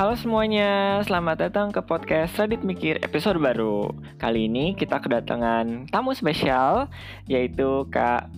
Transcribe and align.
Halo 0.00 0.16
semuanya, 0.16 1.04
selamat 1.04 1.36
datang 1.36 1.68
ke 1.68 1.84
podcast 1.84 2.32
Reddit 2.40 2.64
Mikir 2.64 3.04
episode 3.04 3.36
baru. 3.36 3.92
Kali 4.16 4.48
ini 4.48 4.72
kita 4.72 4.96
kedatangan 4.96 5.92
tamu 5.92 6.16
spesial 6.16 6.88
yaitu 7.28 7.84
Kak 7.92 8.32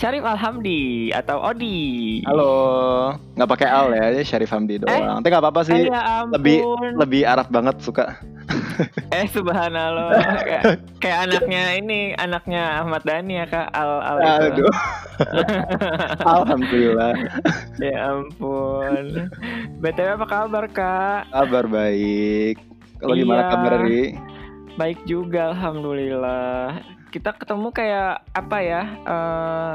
Syarif 0.00 0.24
Alhamdi 0.24 1.12
atau 1.12 1.36
Odi. 1.44 2.24
Halo, 2.24 3.12
nggak 3.36 3.44
pakai 3.44 3.68
al 3.68 3.92
ya, 3.92 4.24
Syarif 4.24 4.56
Hamdi 4.56 4.80
doang. 4.80 4.88
Eh? 4.88 5.20
Tapi 5.20 5.28
nggak 5.28 5.44
apa-apa 5.44 5.60
sih, 5.68 5.84
Eh, 5.84 5.92
ya 5.92 6.00
ampun. 6.24 6.32
lebih 6.40 6.56
lebih 6.96 7.22
Arab 7.28 7.52
banget 7.52 7.76
suka. 7.84 8.16
Eh 9.14 9.26
subhanallah 9.26 10.10
kayak, 10.40 10.64
kayak 10.98 11.18
anaknya 11.26 11.62
ini 11.74 12.00
anaknya 12.14 12.62
Ahmad 12.78 13.02
Dhani 13.02 13.34
ya 13.36 13.46
Kak 13.46 13.68
Al 13.70 13.92
Al 14.00 14.18
itu. 14.18 14.64
Aduh. 14.64 14.74
Alhamdulillah, 16.34 17.12
Ya 17.78 18.08
ampun. 18.08 19.28
BTW 19.78 20.08
apa 20.16 20.26
kabar 20.26 20.64
Kak? 20.66 21.20
kabar 21.30 21.64
baik. 21.66 22.56
Kalau 22.98 23.14
gimana 23.14 23.40
Iya. 23.40 23.50
kabar 23.50 23.72
Ri? 23.82 24.02
Baik 24.72 24.98
juga 25.04 25.52
alhamdulillah. 25.52 26.80
Kita 27.10 27.30
ketemu 27.32 27.68
kayak 27.70 28.24
apa 28.32 28.58
ya? 28.58 28.82
eh, 29.04 29.74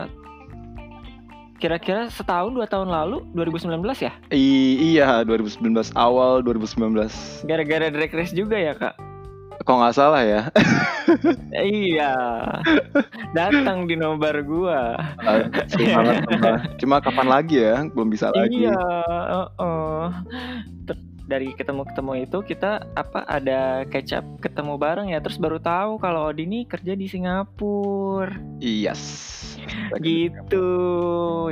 kira-kira 1.57 2.07
setahun 2.13 2.53
dua 2.53 2.69
tahun 2.69 2.89
lalu 2.89 3.25
2019 3.33 3.81
ya? 4.01 4.13
I- 4.29 4.95
iya, 4.95 5.25
2019 5.25 5.91
awal 5.97 6.45
2019. 6.45 7.45
Gara-gara 7.49 7.89
drag 7.89 8.11
race 8.13 8.33
juga 8.33 8.57
ya 8.57 8.73
kak? 8.77 8.93
Kok 9.65 9.75
nggak 9.83 9.95
salah 9.97 10.21
ya? 10.23 10.41
iya. 11.65 12.13
Datang 13.33 13.89
di 13.89 13.97
nobar 13.97 14.45
gua. 14.45 14.95
Sumpah. 15.73 16.77
Cuma 16.77 17.01
kapan 17.01 17.27
lagi 17.27 17.57
ya? 17.65 17.83
Belum 17.91 18.07
bisa 18.07 18.29
lagi. 18.31 18.69
Iya. 18.69 18.77
heeh. 19.27 20.03
Ter- 20.87 21.03
Dari 21.27 21.51
ketemu-ketemu 21.51 22.23
itu 22.23 22.37
kita 22.39 22.87
apa 22.95 23.27
ada 23.27 23.83
catch 23.91 24.15
up 24.15 24.25
ketemu 24.39 24.79
bareng 24.79 25.11
ya 25.11 25.19
terus 25.19 25.35
baru 25.35 25.59
tahu 25.59 25.99
kalau 25.99 26.31
Odi 26.31 26.47
ini 26.47 26.63
kerja 26.63 26.95
di 26.95 27.05
Singapura. 27.11 28.31
Yes. 28.63 29.43
Gitu. 29.99 30.67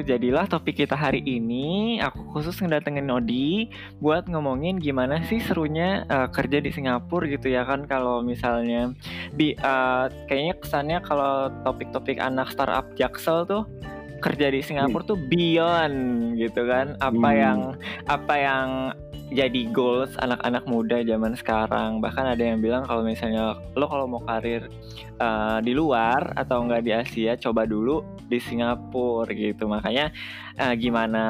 Jadilah 0.08 0.48
topik 0.48 0.80
kita 0.80 0.96
hari 0.96 1.20
ini 1.28 2.00
aku 2.00 2.24
khusus 2.32 2.56
ngedatengin 2.64 3.08
Nodi 3.08 3.68
buat 4.00 4.32
ngomongin 4.32 4.80
gimana 4.80 5.20
sih 5.28 5.44
serunya 5.44 6.08
eh, 6.08 6.28
kerja 6.32 6.64
di 6.64 6.72
Singapura 6.72 7.28
gitu 7.28 7.52
ya 7.52 7.68
kan 7.68 7.84
kalau 7.86 8.24
misalnya 8.24 8.96
bi 9.36 9.54
eh, 9.60 10.06
kayaknya 10.32 10.56
kesannya 10.60 11.00
kalau 11.04 11.52
topik-topik 11.68 12.18
anak 12.18 12.48
startup 12.56 12.88
Jaksel 12.96 13.44
tuh 13.44 13.68
kerja 14.24 14.48
di 14.50 14.64
Singapura 14.64 15.04
tuh 15.06 15.20
beyond 15.20 16.34
gitu 16.40 16.66
kan 16.66 16.96
apa 17.04 17.30
Hmm. 17.30 17.38
yang 17.38 17.60
apa 18.08 18.34
yang 18.40 18.68
jadi 19.34 19.62
goals 19.74 20.14
anak-anak 20.22 20.64
muda 20.70 21.02
zaman 21.02 21.34
sekarang. 21.34 21.98
Bahkan 21.98 22.38
ada 22.38 22.44
yang 22.44 22.62
bilang 22.62 22.86
kalau 22.86 23.02
misalnya 23.02 23.58
lo 23.74 23.86
kalau 23.90 24.06
mau 24.06 24.22
karir 24.22 24.70
eh, 25.18 25.58
di 25.66 25.74
luar 25.74 26.34
atau 26.38 26.62
enggak 26.62 26.86
di 26.86 26.92
Asia 26.94 27.34
coba 27.36 27.66
dulu 27.66 28.06
di 28.30 28.38
Singapura 28.38 29.34
gitu. 29.34 29.66
Makanya 29.66 30.14
eh, 30.56 30.74
gimana 30.78 31.24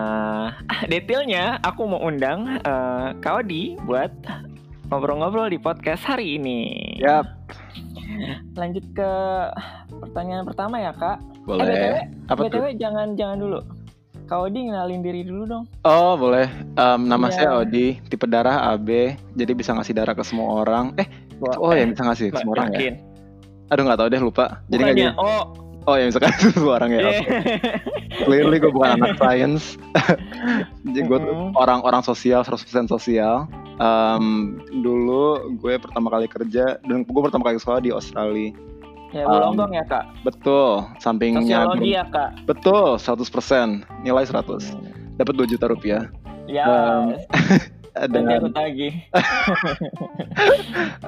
detailnya 0.92 1.60
aku 1.64 1.88
mau 1.88 2.02
undang 2.04 2.60
eh, 2.60 3.08
Kak 3.24 3.46
Odi 3.46 3.80
buat 3.88 4.12
ngobrol-ngobrol 4.92 5.50
di 5.50 5.58
podcast 5.58 6.06
hari 6.06 6.38
ini. 6.38 6.94
Yap, 7.02 7.26
lanjut 8.54 8.86
ke 8.94 9.12
pertanyaan 9.90 10.46
pertama 10.46 10.78
ya 10.78 10.94
kak. 10.94 11.18
Boleh. 11.46 11.66
eh, 11.66 12.04
Apa 12.30 12.46
BTW, 12.46 12.54
tuh? 12.54 12.62
BTW 12.62 12.68
jangan 12.78 13.08
jangan 13.18 13.38
dulu 13.38 13.60
Kak 14.26 14.40
Odi 14.42 14.66
kenalin 14.66 15.00
diri 15.00 15.22
dulu 15.22 15.44
dong 15.46 15.64
Oh 15.82 16.14
boleh. 16.16 16.50
Em, 16.74 17.02
nama 17.02 17.28
Iya. 17.28 17.36
saya 17.36 17.50
Odi, 17.58 18.02
tipe 18.04 18.26
darah 18.26 18.72
AB, 18.72 18.90
jadi 19.32 19.52
bisa 19.52 19.72
ngasih 19.72 19.94
darah 19.94 20.12
ke 20.12 20.22
semua 20.22 20.60
orang. 20.60 20.98
Eh, 20.98 21.06
oh 21.56 21.70
Eh, 21.70 21.80
ya 21.80 21.86
bisa 21.86 22.02
ngasih 22.04 22.26
ke 22.30 22.38
semua 22.38 22.54
orang 22.56 22.74
ya? 22.74 22.98
Aduh 23.68 23.84
nggak 23.84 24.00
tahu 24.00 24.10
deh 24.10 24.20
lupa. 24.20 24.46
Jadi 24.66 24.82
nggak 24.84 24.96
Bukannya, 24.96 25.14
gini. 25.14 25.22
oh 25.22 25.44
Oh 25.86 25.94
ya 25.94 26.10
bisa 26.10 26.18
kasih 26.18 26.50
semua 26.58 26.74
orang 26.76 26.90
ya. 26.92 27.02
iya. 27.04 27.22
Clearly 28.20 28.58
gue 28.58 28.74
bukan 28.74 28.98
anak 28.98 29.18
science. 29.22 29.78
Jadi 30.84 31.00
gue 31.00 31.20
Mm-mm. 31.20 31.54
orang-orang 31.54 32.02
sosial, 32.02 32.42
100% 32.42 32.58
sosial. 32.88 33.46
Em, 33.76 34.26
dulu 34.74 35.38
gue 35.54 35.78
pertama 35.78 36.10
kali 36.10 36.26
kerja 36.26 36.82
dan 36.82 37.06
gue 37.06 37.22
pertama 37.22 37.46
kali 37.46 37.62
sekolah 37.62 37.78
di 37.80 37.92
Australia. 37.92 38.50
Ya 39.16 39.24
Um, 39.24 39.32
Bulonggong 39.32 39.72
ya 39.80 39.84
kak 39.88 40.04
Betul, 40.28 40.84
sampingnya 41.00 41.72
sosiologi 41.72 41.96
ya 41.96 42.04
kak 42.12 42.36
betul 42.44 43.00
100%, 43.00 43.88
nilai 44.04 44.28
100. 44.28 44.76
Dapat 45.16 45.34
2 45.40 45.52
juta 45.56 45.66
rupiah. 45.72 46.04
ya 46.52 46.68
Um, 46.68 47.16
Dan 47.96 48.28
tagih 48.52 48.92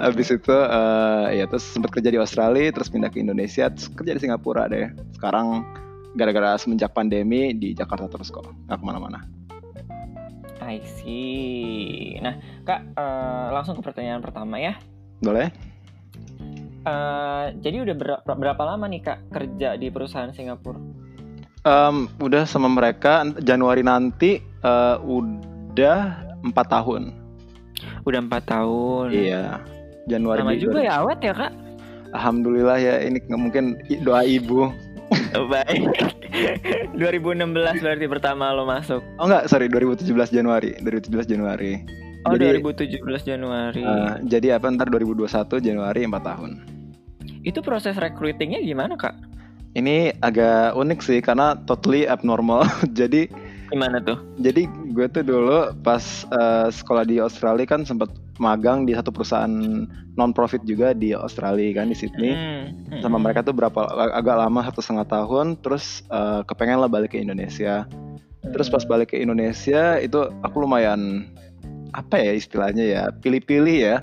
habis 0.07 0.31
itu 0.31 0.56
eh, 0.56 1.25
ya 1.35 1.44
terus 1.51 1.68
sempat 1.68 1.91
kerja 1.91 2.07
di 2.07 2.16
Australia, 2.16 2.72
terus 2.72 2.88
pindah 2.88 3.12
ke 3.12 3.19
Indonesia, 3.19 3.68
terus 3.68 3.91
kerja 3.91 4.16
di 4.16 4.24
Singapura 4.24 4.72
deh. 4.72 4.95
Sekarang 5.19 5.68
gara-gara 6.16 6.56
semenjak 6.56 6.95
pandemi 6.95 7.51
di 7.51 7.75
Jakarta 7.75 8.07
terus 8.07 8.31
kok, 8.31 8.47
nggak 8.72 8.79
ke 8.79 8.85
mana-mana. 8.88 9.19
I 10.68 10.84
see 10.84 12.19
nah 12.19 12.35
kak 12.68 12.91
eh, 12.91 13.47
langsung 13.56 13.79
ke 13.79 13.81
pertanyaan 13.88 14.19
pertama 14.19 14.59
ya 14.59 14.75
Boleh? 15.24 15.47
Eh, 16.87 17.45
jadi 17.59 17.83
udah 17.83 17.95
berapa, 17.95 18.31
berapa 18.31 18.63
lama 18.63 18.87
nih 18.87 19.01
kak 19.01 19.19
kerja 19.29 19.75
di 19.75 19.87
perusahaan 19.87 20.31
Singapura 20.31 20.79
Em, 21.59 22.07
udah 22.17 22.43
sama 22.43 22.65
mereka 22.65 23.27
Januari 23.37 23.83
nanti 23.83 24.39
eh, 24.39 24.95
udah 24.97 25.99
empat 26.41 26.67
tahun. 26.69 27.11
udah 28.01 28.19
empat 28.21 28.43
tahun 28.47 29.11
Iya. 29.11 29.59
Januari. 30.07 30.39
lama 30.39 30.55
juga 30.55 30.79
ya 30.79 31.03
awet 31.03 31.19
ya 31.19 31.35
kak 31.35 31.51
Alhamdulillah 32.09 32.79
ya 32.79 33.03
ini 33.03 33.19
mungkin 33.27 33.75
doa 34.01 34.23
ibu. 34.23 34.71
Baik 35.51 35.83
2016 36.93 37.51
berarti 37.79 38.05
pertama 38.07 38.49
lo 38.49 38.63
masuk 38.63 39.03
Oh 39.17 39.27
enggak, 39.27 39.47
sorry 39.47 39.67
2017 39.67 40.07
Januari. 40.31 40.71
2017 40.79 41.27
Januari. 41.27 41.83
oh 42.23 42.31
Jadi, 42.31 42.59
2017 42.59 43.03
Januari 43.25 43.83
eh, 43.83 44.11
jadi 44.23 44.55
apa 44.55 44.67
ntar 44.69 44.87
2021 44.87 45.27
Januari 45.59 46.03
4 46.03 46.15
tahun. 46.21 46.51
Itu 47.47 47.63
proses 47.63 47.95
recruitingnya 47.95 48.59
gimana 48.59 48.99
kak? 48.99 49.15
Ini 49.71 50.19
agak 50.19 50.75
unik 50.75 50.99
sih 50.99 51.19
karena 51.23 51.55
totally 51.63 52.03
abnormal. 52.03 52.67
jadi 52.99 53.31
gimana 53.71 54.03
tuh? 54.03 54.19
Jadi 54.43 54.67
gue 54.91 55.07
tuh 55.07 55.23
dulu 55.23 55.71
pas 55.79 56.27
eh, 56.27 56.67
sekolah 56.67 57.07
di 57.07 57.23
Australia 57.23 57.63
kan 57.63 57.87
sempat 57.87 58.11
magang 58.37 58.85
di 58.85 58.93
satu 58.93 59.09
perusahaan 59.09 59.85
non 60.17 60.31
profit 60.33 60.61
juga 60.65 60.93
di 60.93 61.15
Australia 61.15 61.81
kan 61.83 61.87
di 61.87 61.95
Sydney. 61.95 62.33
Hmm, 62.35 62.63
hmm, 62.91 63.01
sama 63.05 63.21
mereka 63.21 63.45
tuh 63.45 63.55
berapa 63.55 63.87
agak 64.11 64.35
lama 64.35 64.59
satu 64.67 64.83
setengah 64.83 65.07
tahun. 65.07 65.55
Terus 65.63 66.03
eh, 66.11 66.41
kepengen 66.43 66.83
lah 66.83 66.91
balik 66.91 67.15
ke 67.15 67.21
Indonesia. 67.23 67.87
Terus 68.47 68.67
pas 68.71 68.83
balik 68.87 69.15
ke 69.15 69.17
Indonesia 69.19 69.99
itu 69.99 70.19
aku 70.43 70.63
lumayan 70.63 71.27
apa 71.95 72.19
ya 72.19 72.35
istilahnya 72.35 72.83
ya 72.83 73.03
pilih-pilih 73.23 73.77
ya 73.77 73.95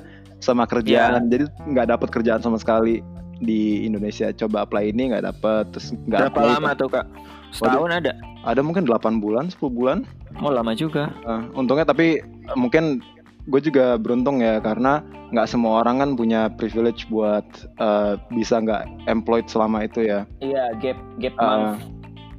sama 0.45 0.69
kerjaan. 0.69 1.33
Jadi 1.33 1.49
nggak 1.73 1.89
dapat 1.97 2.09
kerjaan 2.13 2.45
sama 2.45 2.61
sekali 2.61 3.01
di 3.39 3.83
Indonesia 3.83 4.31
coba 4.31 4.63
apply 4.63 4.91
ini 4.91 5.11
nggak 5.11 5.25
dapet 5.25 5.65
terus 5.71 5.91
nggak 6.07 6.21
berapa 6.29 6.39
apply. 6.39 6.53
lama 6.55 6.71
tuh 6.75 6.89
kak 6.89 7.07
setahun 7.51 7.91
ada 7.93 8.13
ada 8.43 8.61
mungkin 8.61 8.85
8 8.85 9.19
bulan 9.19 9.49
10 9.49 9.59
bulan 9.71 9.99
oh 10.39 10.51
lama 10.51 10.73
juga 10.73 11.11
Eh, 11.23 11.43
untungnya 11.53 11.85
tapi 11.85 12.19
eh, 12.21 12.57
mungkin 12.57 13.01
gue 13.45 13.61
juga 13.61 13.95
beruntung 13.95 14.41
ya 14.41 14.57
karena 14.59 15.05
nggak 15.31 15.47
semua 15.47 15.81
orang 15.81 15.99
kan 15.99 16.11
punya 16.15 16.49
privilege 16.51 17.07
buat 17.07 17.45
eh, 17.77 18.15
bisa 18.31 18.59
nggak 18.59 18.83
employed 19.07 19.47
selama 19.47 19.85
itu 19.85 20.03
ya 20.03 20.25
Iya, 20.39 20.75
gap 20.79 20.99
gap 21.19 21.35
Ah. 21.37 21.45
month. 21.75 21.83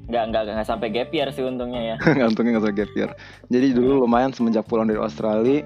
Nggak, 0.06 0.24
nggak, 0.30 0.42
nggak 0.48 0.68
sampai 0.68 0.88
gap 0.90 1.10
year 1.10 1.30
sih 1.30 1.42
untungnya 1.42 1.82
ya. 1.82 1.96
untungnya 2.30 2.56
nggak 2.56 2.66
usah 2.66 2.76
gap 2.76 2.92
year. 2.94 3.12
Jadi 3.48 3.68
dulu 3.74 4.04
lumayan 4.04 4.30
semenjak 4.30 4.64
pulang 4.64 4.86
dari 4.86 4.98
Australia, 4.98 5.66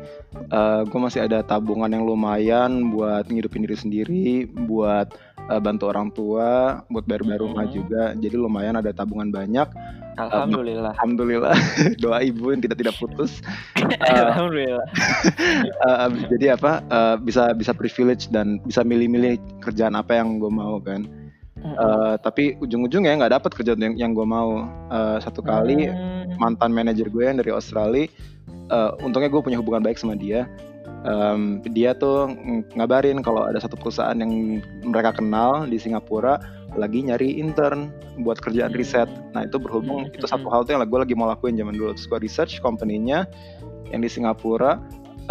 gue 0.84 1.00
masih 1.00 1.24
ada 1.24 1.42
tabungan 1.42 1.88
yang 1.88 2.04
lumayan 2.04 2.90
buat 2.90 3.26
ngidupin 3.26 3.64
diri 3.64 3.76
sendiri, 3.76 4.28
buat 4.48 5.12
eh, 5.46 5.58
bantu 5.58 5.88
orang 5.88 6.08
tua, 6.10 6.50
buat 6.88 7.04
bayar-bayar 7.04 7.42
rumah 7.42 7.66
Hmm. 7.66 7.74
juga. 7.74 8.04
Jadi 8.14 8.36
lumayan 8.36 8.76
ada 8.76 8.90
tabungan 8.90 9.28
banyak. 9.28 9.68
Alhamdulillah. 10.16 10.92
Alhamdulillah 10.94 11.56
doa 12.04 12.20
ibu 12.20 12.52
yang 12.52 12.60
tidak 12.60 12.78
tidak 12.78 12.96
putus. 12.96 13.40
Alhamdulillah. 14.04 14.84
Eh, 15.58 15.98
abis- 16.02 16.28
jadi 16.30 16.46
apa 16.54 16.80
eh, 16.82 17.16
bisa 17.20 17.52
bisa 17.52 17.72
privilege 17.72 18.28
dan 18.28 18.60
bisa 18.62 18.84
milih-milih 18.84 19.36
kerjaan 19.60 19.96
apa 19.96 20.16
yang 20.16 20.38
gue 20.38 20.48
mau 20.50 20.80
kan. 20.80 21.08
Eh, 21.60 22.16
tapi 22.24 22.56
ujung-ujungnya 22.64 23.20
nggak 23.20 23.34
dapet 23.36 23.52
kerjaan 23.52 23.82
yang 23.84 23.96
yang 24.00 24.12
gue 24.16 24.24
mau. 24.24 24.64
Eh, 24.92 25.18
satu 25.20 25.44
kali 25.44 25.92
Hmm. 25.92 26.40
mantan 26.40 26.72
manajer 26.72 27.12
gue 27.12 27.24
yang 27.28 27.38
dari 27.40 27.52
Australia 27.52 28.08
eh, 28.70 28.92
untungnya 29.02 29.28
gue 29.34 29.42
punya 29.42 29.58
hubungan 29.60 29.82
baik 29.84 29.98
sama 30.00 30.16
dia. 30.16 30.48
Em, 31.00 31.64
dia 31.72 31.96
tuh 31.96 32.28
ng- 32.28 32.76
ngabarin 32.76 33.24
kalau 33.24 33.48
ada 33.48 33.56
satu 33.56 33.80
perusahaan 33.80 34.20
yang 34.20 34.60
mereka 34.84 35.16
kenal 35.16 35.64
di 35.64 35.80
Singapura 35.80 36.44
lagi 36.76 37.02
nyari 37.08 37.40
intern 37.40 37.88
buat 38.20 38.38
kerjaan 38.44 38.76
riset. 38.76 39.08
Nah 39.32 39.48
itu 39.48 39.56
berhubung 39.58 40.06
Hmm, 40.06 40.16
itu 40.16 40.28
satu 40.28 40.52
hal 40.52 40.68
tuh 40.68 40.76
yang 40.76 40.84
gue 40.84 41.00
lagi 41.00 41.16
mau 41.16 41.32
lakuin 41.32 41.56
zaman 41.56 41.72
dulu. 41.80 41.96
Terus 41.96 42.08
gue 42.10 42.20
research 42.20 42.54
company-nya 42.60 43.26
yang 43.96 44.04
di 44.04 44.10
Singapura 44.12 44.78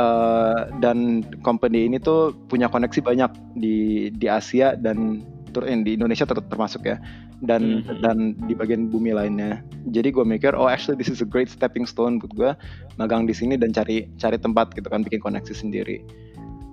uh, 0.01 0.73
dan 0.81 1.23
company 1.45 1.85
ini 1.87 2.01
tuh 2.01 2.33
punya 2.49 2.67
koneksi 2.73 3.05
banyak 3.05 3.31
di 3.59 4.09
di 4.17 4.27
Asia 4.27 4.73
dan 4.73 5.21
tur 5.59 5.67
di 5.67 5.99
Indonesia 5.99 6.23
ter 6.23 6.39
termasuk 6.47 6.87
ya 6.87 7.03
dan 7.43 7.83
Mhm. 7.83 7.99
dan 7.99 8.17
di 8.47 8.55
bagian 8.55 8.87
bumi 8.87 9.11
lainnya. 9.11 9.59
Jadi 9.91 10.15
gue 10.15 10.23
mikir 10.23 10.55
oh 10.55 10.71
actually 10.71 10.95
this 10.95 11.11
is 11.11 11.19
a 11.19 11.27
great 11.27 11.51
stepping 11.51 11.83
stone 11.83 12.23
buat 12.23 12.33
gue 12.39 12.51
magang 12.95 13.27
di 13.27 13.35
sini 13.35 13.59
dan 13.59 13.75
cari 13.75 14.07
cari 14.23 14.39
tempat 14.39 14.71
gitu 14.79 14.87
kan 14.87 15.03
bikin 15.03 15.19
koneksi 15.19 15.51
sendiri. 15.51 16.07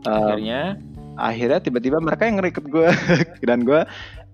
Um, 0.05 0.37
Akhirnya 0.37 0.77
akhirnya 1.17 1.59
tiba-tiba 1.63 1.97
mereka 1.97 2.29
yang 2.29 2.37
ngerekrut 2.37 2.67
gue 2.69 2.89
dan 3.49 3.65
gue 3.65 3.81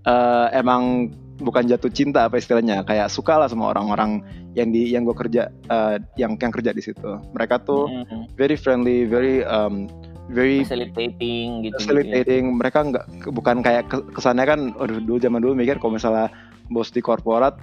eh, 0.04 0.48
emang 0.58 1.14
bukan 1.42 1.66
jatuh 1.66 1.90
cinta 1.90 2.30
apa 2.30 2.38
istilahnya 2.38 2.86
kayak 2.86 3.10
suka 3.10 3.38
lah 3.38 3.50
sama 3.50 3.74
orang-orang 3.74 4.22
yang 4.54 4.70
di 4.70 4.94
yang 4.94 5.06
gue 5.06 5.14
kerja 5.14 5.50
eh, 5.50 5.98
yang 6.18 6.38
yang 6.38 6.54
kerja 6.54 6.74
di 6.74 6.82
situ 6.82 7.22
mereka 7.34 7.62
tuh 7.62 7.90
mm, 7.90 8.34
very 8.38 8.58
friendly 8.58 9.06
very 9.06 9.46
um, 9.46 9.90
very 10.30 10.62
facilitating 10.62 11.66
gitu, 11.66 11.78
gitu 11.80 11.90
facilitating. 11.90 12.44
Mereka 12.60 12.80
nggak 12.94 13.06
bukan 13.34 13.66
kayak 13.66 13.90
ke- 13.90 14.06
kesannya 14.14 14.46
kan 14.46 14.60
aduh 14.78 15.02
dulu 15.02 15.18
zaman 15.18 15.42
dulu 15.42 15.54
mikir 15.58 15.82
kalau 15.82 15.98
misalnya 15.98 16.30
bos 16.70 16.94
di 16.94 17.02
korporat 17.02 17.58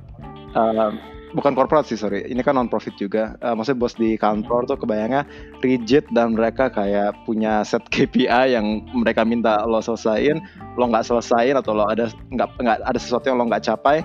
eh, 0.56 0.90
bukan 1.36 1.52
korporat 1.52 1.84
sih 1.84 1.96
sorry. 2.00 2.24
Ini 2.24 2.40
kan 2.40 2.56
non 2.56 2.72
profit 2.72 2.96
juga. 2.96 3.36
Eh, 3.40 3.54
maksudnya 3.54 3.80
bos 3.80 3.94
di 3.96 4.16
kantor 4.16 4.64
tuh 4.68 4.78
kebayangnya 4.80 5.28
rigid 5.60 6.08
dan 6.12 6.34
mereka 6.34 6.72
kayak 6.72 7.14
punya 7.28 7.62
set 7.62 7.84
KPI 7.92 8.56
yang 8.56 8.84
mereka 8.96 9.22
minta 9.22 9.62
lo 9.64 9.80
selesaiin 9.80 10.40
lo 10.78 10.84
nggak 10.88 11.04
selesaiin 11.04 11.56
atau 11.58 11.74
lo 11.74 11.84
ada 11.88 12.08
nggak 12.32 12.48
nggak 12.58 12.76
ada 12.84 12.98
sesuatu 13.00 13.28
yang 13.28 13.38
lo 13.40 13.50
nggak 13.50 13.64
capai 13.64 14.00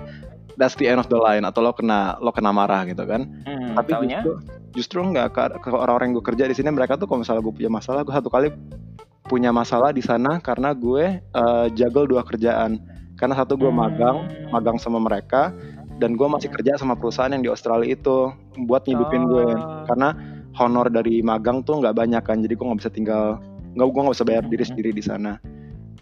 that's 0.56 0.76
the 0.76 0.86
end 0.86 0.98
of 0.98 1.08
the 1.08 1.18
line 1.18 1.42
atau 1.42 1.60
lo 1.60 1.72
kena 1.72 2.18
lo 2.20 2.30
kena 2.30 2.50
marah 2.50 2.84
gitu 2.84 3.04
kan 3.04 3.26
Hmm, 3.44 3.74
tapi 3.74 3.90
taunya 3.92 4.20
justru 4.20 4.34
justru 4.74 5.00
nggak 5.04 5.28
ke, 5.30 5.42
ke 5.60 5.70
orang-orang 5.70 6.12
yang 6.12 6.18
gue 6.18 6.28
kerja 6.28 6.44
di 6.46 6.54
sini 6.54 6.70
mereka 6.70 6.96
tuh 6.96 7.06
kalau 7.06 7.22
misalnya 7.22 7.42
gue 7.42 7.54
punya 7.54 7.70
masalah 7.70 8.02
gue 8.02 8.12
satu 8.12 8.28
kali 8.28 8.50
punya 9.24 9.50
masalah 9.50 9.90
di 9.90 10.02
sana 10.02 10.38
karena 10.40 10.74
gue 10.74 11.06
eh, 11.20 11.66
juggle 11.74 12.06
dua 12.06 12.22
kerjaan 12.22 12.82
karena 13.16 13.34
satu 13.36 13.56
gue 13.56 13.70
Hmm. 13.70 13.80
magang 13.80 14.18
magang 14.50 14.78
sama 14.78 14.98
mereka 14.98 15.54
dan 15.98 16.14
gue 16.14 16.26
masih 16.26 16.50
kerja 16.50 16.76
sama 16.76 16.94
perusahaan 16.94 17.30
yang 17.30 17.42
di 17.42 17.50
Australia 17.50 17.86
itu 17.88 18.34
buat 18.60 18.84
ngidupin 18.84 19.24
gue 19.26 19.46
Oh. 19.48 19.86
karena 19.86 20.10
honor 20.54 20.86
dari 20.88 21.22
magang 21.22 21.62
tuh 21.62 21.80
nggak 21.80 21.96
banyak 21.96 22.22
kan 22.22 22.38
jadi 22.40 22.54
gue 22.54 22.66
nggak 22.66 22.82
bisa 22.82 22.90
tinggal 22.90 23.38
nggak 23.74 23.88
gue 23.88 24.02
nggak 24.02 24.16
bisa 24.18 24.26
bayar 24.26 24.44
diri 24.44 24.62
Mhm. 24.62 24.70
sendiri 24.70 24.92
di 24.92 25.02
sana 25.02 25.32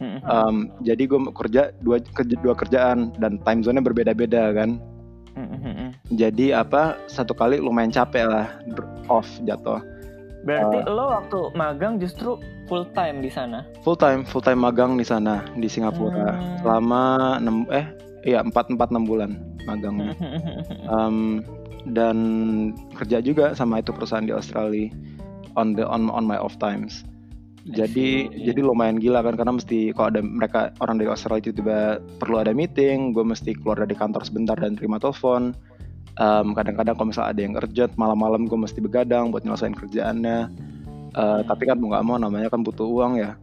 Um, 0.02 0.74
jadi 0.82 1.06
gue 1.06 1.20
kerja 1.32 1.70
dua 1.86 2.02
kerja 2.02 2.36
dua 2.42 2.58
kerjaan 2.58 3.14
dan 3.22 3.38
time 3.46 3.62
zone-nya 3.62 3.86
berbeda-beda 3.86 4.50
kan? 4.52 4.82
Hmm, 5.32 5.48
hmm, 5.48 5.90
jadi 6.12 6.60
apa 6.60 7.00
satu 7.08 7.32
kali 7.32 7.62
lumayan 7.62 7.94
capek 7.94 8.28
lah 8.28 8.50
off 9.08 9.30
jatuh. 9.48 9.80
Berarti 10.42 10.82
Eh. 10.82 10.90
lo 10.90 11.06
waktu 11.08 11.40
magang 11.54 12.02
justru 12.02 12.36
full 12.66 12.84
time 12.98 13.22
di 13.22 13.30
sana. 13.30 13.64
full 13.86 13.96
time 13.96 14.26
full 14.26 14.42
time 14.42 14.60
magang 14.60 14.98
di 14.98 15.06
sana 15.06 15.46
di 15.56 15.70
Singapura. 15.70 16.34
Hmm. 16.34 16.58
selama 16.66 17.04
enam 17.38 17.58
eh 17.72 17.86
iya 18.26 18.42
empat 18.42 18.74
empat 18.74 18.90
enam 18.92 19.06
bulan 19.06 19.32
magangnya. 19.64 20.18
Um, 20.90 21.46
dan 21.94 22.18
kerja 22.94 23.22
juga 23.22 23.54
sama 23.54 23.80
itu 23.80 23.90
perusahaan 23.94 24.26
di 24.26 24.34
Australia 24.34 24.90
on 25.56 25.74
the 25.74 25.86
on 25.86 26.10
on 26.10 26.26
my 26.26 26.38
off 26.38 26.58
times 26.58 27.06
jadi 27.70 28.26
see. 28.26 28.42
jadi 28.42 28.66
lumayan 28.66 28.98
gila 28.98 29.22
kan 29.22 29.38
karena 29.38 29.54
mesti 29.54 29.94
kalau 29.94 30.10
ada 30.10 30.22
mereka 30.26 30.74
orang 30.82 30.98
dari 30.98 31.10
Australia 31.14 31.46
tiba-tiba 31.46 32.02
perlu 32.18 32.42
ada 32.42 32.52
meeting 32.58 33.14
gue 33.14 33.22
mesti 33.22 33.54
keluar 33.54 33.86
dari 33.86 33.94
kantor 33.94 34.26
sebentar 34.26 34.58
dan 34.58 34.74
terima 34.74 34.98
telepon. 34.98 35.54
Um, 36.20 36.52
kadang-kadang 36.58 37.00
kalau 37.00 37.08
misalnya 37.08 37.30
ada 37.32 37.42
yang 37.42 37.54
urgent 37.56 37.94
malam-malam 37.96 38.50
gue 38.50 38.60
mesti 38.60 38.84
begadang 38.84 39.30
buat 39.30 39.46
nyelesain 39.46 39.78
kerjaannya. 39.78 40.50
Uh, 41.12 41.42
tapi 41.46 41.68
kan 41.70 41.78
mau 41.78 41.94
nggak 41.94 42.06
mau 42.08 42.18
namanya 42.18 42.50
kan 42.50 42.66
butuh 42.66 42.88
uang 42.88 43.22
ya. 43.22 43.38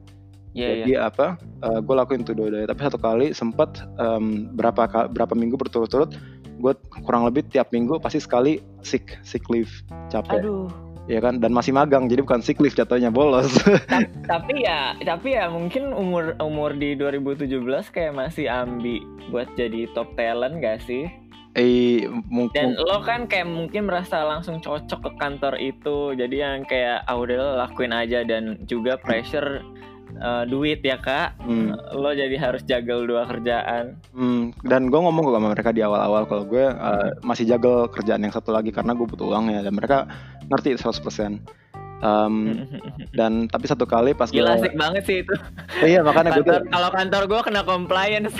Iya, 0.57 0.83
jadi 0.83 0.95
apa 1.13 1.39
gue 1.61 1.95
lakuin 1.95 2.25
itu 2.25 2.35
dua-duanya 2.35 2.73
tapi 2.73 2.81
satu 2.83 2.99
kali 2.99 3.31
sempat 3.37 3.85
em, 4.01 4.49
berapa 4.59 5.07
berapa 5.13 5.37
minggu 5.37 5.55
berturut-turut 5.55 6.17
gue 6.59 6.73
kurang 7.07 7.23
lebih 7.29 7.47
tiap 7.47 7.71
minggu 7.71 8.03
pasti 8.03 8.19
sekali 8.19 8.59
sick 8.83 9.15
sick 9.23 9.47
leave 9.47 9.71
capek. 10.11 10.43
Aduh. 10.43 10.88
Ya 11.09 11.25
kan 11.25 11.41
dan 11.41 11.57
masih 11.57 11.73
magang 11.73 12.05
jadi 12.07 12.21
bukan 12.21 12.45
leave 12.45 12.77
jatuhnya 12.77 13.09
bolos 13.09 13.49
Ta- 13.89 14.05
tapi 14.37 14.63
ya, 14.63 14.93
tapi 15.01 15.35
ya 15.35 15.49
mungkin 15.49 15.97
umur 15.97 16.37
umur 16.39 16.77
di 16.77 16.93
2017 16.95 17.49
kayak 17.91 18.13
masih 18.13 18.47
ambi 18.47 19.01
buat 19.33 19.49
jadi 19.57 19.89
top 19.97 20.13
talent 20.15 20.61
gak 20.61 20.85
sih? 20.85 21.09
eh 21.57 22.05
Dan 22.05 22.21
mungkin 22.29 22.77
lo 22.77 23.01
kan 23.03 23.25
kayak 23.25 23.49
mungkin 23.49 23.89
merasa 23.89 24.21
langsung 24.23 24.61
cocok 24.61 25.01
ke 25.01 25.11
kantor 25.17 25.57
itu, 25.59 26.13
jadi 26.15 26.37
yang 26.45 26.69
kayak 26.69 27.09
ah 27.09 27.17
udah 27.17 27.67
lakuin 27.67 27.91
aja 27.91 28.23
dan 28.23 28.61
juga 28.69 29.01
pressure 29.01 29.65
eh, 30.11 30.45
duit 30.49 30.81
ya 30.81 30.97
kak, 30.97 31.37
hmm, 31.41 31.97
lo 31.97 32.11
jadi 32.11 32.37
harus 32.37 32.65
jagal 32.65 33.05
dua 33.05 33.29
kerjaan. 33.29 33.99
hmm, 34.13 34.65
dan 34.65 34.89
gue 34.89 35.01
ngomong 35.01 35.29
sama 35.29 35.53
mereka 35.53 35.71
di 35.71 35.85
awal-awal 35.85 36.25
kalau 36.25 36.45
gue 36.49 36.65
eh, 36.65 37.09
masih 37.21 37.45
jaga 37.45 37.87
kerjaan 37.91 38.25
yang 38.25 38.33
satu 38.33 38.51
lagi 38.51 38.73
karena 38.73 38.97
gue 38.97 39.05
butuh 39.05 39.29
uang 39.29 39.53
ya 39.53 39.61
dan 39.61 39.75
mereka 39.75 40.09
ngerti 40.49 40.77
100% 40.77 41.59
Em, 41.99 42.35
dan 43.19 43.51
tapi 43.51 43.67
satu 43.67 43.83
kali 43.83 44.15
pas 44.15 44.31
gue 44.31 44.39
Gila 44.39 44.55
asik 44.55 44.79
banget 44.79 45.03
sih 45.03 45.17
itu. 45.27 45.35
iya 45.83 45.99
makanya 46.07 46.39
gue 46.39 46.47
Kantor, 46.47 46.63
kalau 46.71 46.91
kantor 46.95 47.23
gue 47.27 47.41
kena 47.43 47.63
compliance, 47.67 48.35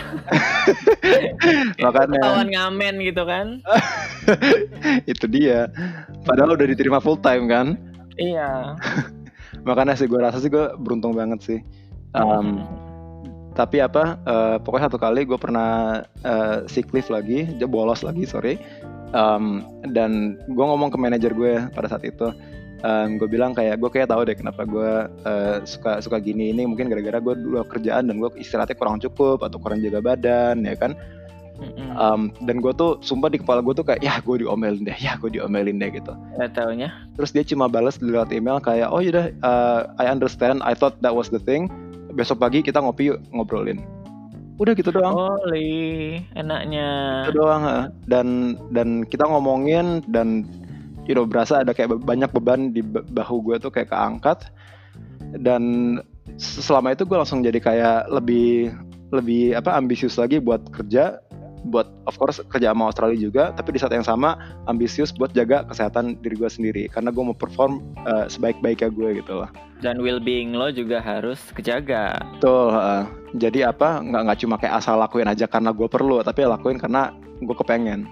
makanya 1.85 2.23
ketahuan 2.23 2.49
ngamen 2.55 2.95
gitu 3.03 3.23
kan? 3.27 3.59
itu 5.11 5.27
dia 5.27 5.67
padahal 6.23 6.55
udah 6.55 6.67
diterima 6.71 7.03
full 7.03 7.19
time 7.19 7.51
kan 7.51 7.75
Iya. 8.19 8.75
Makanya 9.67 9.95
sih 9.99 10.07
gue 10.07 10.21
rasa 10.21 10.39
sih 10.39 10.51
gue 10.51 10.75
beruntung 10.79 11.15
banget 11.17 11.41
sih. 11.43 11.61
Um, 12.17 12.65
tapi 13.59 13.83
apa 13.83 14.23
eh, 14.23 14.57
pokoknya 14.63 14.87
satu 14.87 15.03
kali 15.03 15.27
gue 15.27 15.35
pernah 15.35 16.03
eh, 16.23 16.63
sick 16.71 16.95
leave 16.95 17.11
lagi 17.11 17.51
dia 17.59 17.67
bolos 17.67 18.07
lagi 18.07 18.23
sorry. 18.23 18.55
Um, 19.11 19.65
dan 19.91 20.37
gue 20.47 20.65
ngomong 20.65 20.95
ke 20.95 20.99
manajer 21.01 21.33
gue 21.35 21.67
pada 21.75 21.91
saat 21.91 22.07
itu. 22.07 22.31
Gue 23.19 23.27
bilang 23.27 23.59
kayak 23.59 23.83
gue 23.83 23.91
kayak 23.91 24.07
tahu 24.15 24.23
deh 24.23 24.39
kenapa 24.39 24.63
gue 24.63 24.91
eh, 25.27 25.57
suka 25.67 25.99
suka 25.99 26.23
gini 26.23 26.55
ini 26.55 26.63
mungkin 26.63 26.87
gara-gara 26.87 27.19
gue 27.19 27.35
dulu 27.35 27.67
kerjaan 27.67 28.07
dan 28.07 28.23
gue 28.23 28.31
istirahatnya 28.39 28.79
kurang 28.79 29.03
cukup 29.03 29.43
atau 29.43 29.59
kurang 29.59 29.83
jaga 29.83 29.99
badan 29.99 30.63
ya 30.63 30.79
kan 30.79 30.95
Um, 31.99 32.31
dan 32.47 32.63
gue 32.63 32.71
tuh 32.79 33.03
sumpah 33.03 33.27
di 33.27 33.43
kepala 33.43 33.59
gue 33.59 33.75
tuh 33.75 33.83
kayak 33.83 33.99
ya 33.99 34.23
gue 34.23 34.47
diomelin 34.47 34.87
deh 34.87 34.95
ya 34.95 35.19
gue 35.19 35.31
diomelin 35.35 35.83
deh 35.83 35.91
gitu. 35.91 36.15
Gak 36.39 36.55
taunya. 36.55 36.95
terus 37.19 37.35
dia 37.35 37.43
cuma 37.43 37.67
balas 37.67 37.99
di 37.99 38.07
lewat 38.07 38.31
email 38.31 38.63
kayak 38.63 38.95
oh 38.95 39.03
yaudah 39.03 39.35
uh, 39.43 39.91
I 39.99 40.07
understand 40.07 40.63
I 40.63 40.79
thought 40.79 40.95
that 41.03 41.11
was 41.11 41.27
the 41.35 41.43
thing. 41.43 41.67
Besok 42.15 42.39
pagi 42.39 42.63
kita 42.63 42.79
ngopi 42.79 43.11
yuk 43.11 43.19
ngobrolin. 43.35 43.83
Udah 44.59 44.75
gitu 44.75 44.91
doang. 44.91 45.15
Oh, 45.15 45.39
li, 45.51 46.19
enaknya. 46.35 47.23
gitu 47.27 47.43
doang 47.43 47.63
ha. 47.63 47.79
dan 48.11 48.59
dan 48.75 49.07
kita 49.07 49.27
ngomongin 49.27 50.03
dan 50.11 50.47
you 51.07 51.15
know 51.15 51.27
berasa 51.27 51.63
ada 51.63 51.75
kayak 51.75 51.95
banyak 52.03 52.31
beban 52.35 52.75
di 52.75 52.83
ba- 52.83 53.07
bahu 53.07 53.43
gue 53.43 53.57
tuh 53.59 53.71
kayak 53.75 53.91
keangkat. 53.91 54.47
Dan 55.35 55.99
selama 56.39 56.95
itu 56.95 57.03
gue 57.03 57.19
langsung 57.19 57.43
jadi 57.43 57.59
kayak 57.59 58.11
lebih 58.15 58.71
lebih 59.11 59.57
apa 59.57 59.75
ambisius 59.75 60.21
lagi 60.21 60.37
buat 60.39 60.61
kerja 60.69 61.19
buat 61.67 61.91
of 62.07 62.15
course 62.19 62.39
kerja 62.51 62.71
sama 62.71 62.91
Australia 62.91 63.19
juga 63.19 63.45
tapi 63.55 63.75
di 63.75 63.81
saat 63.83 63.95
yang 63.95 64.07
sama 64.07 64.39
ambisius 64.71 65.11
buat 65.15 65.35
jaga 65.35 65.67
kesehatan 65.67 66.19
diri 66.23 66.39
gue 66.39 66.51
sendiri 66.51 66.85
karena 66.91 67.11
gue 67.11 67.25
mau 67.25 67.37
perform 67.37 67.83
uh, 68.07 68.31
sebaik-baiknya 68.31 68.91
gue 68.93 69.23
gitu 69.23 69.45
loh 69.45 69.51
Dan 69.79 70.03
well-being 70.03 70.59
lo 70.59 70.75
juga 70.75 70.99
harus 70.99 71.39
kejaga. 71.55 72.19
Betul. 72.35 72.75
heeh. 72.75 73.03
jadi 73.39 73.71
apa 73.71 74.03
nggak 74.03 74.23
nggak 74.27 74.39
cuma 74.43 74.55
kayak 74.59 74.75
asal 74.83 74.99
lakuin 74.99 75.31
aja 75.31 75.47
karena 75.47 75.71
gue 75.71 75.87
perlu 75.87 76.19
tapi 76.27 76.43
lakuin 76.43 76.83
karena 76.83 77.15
gue 77.39 77.55
kepengen 77.55 78.11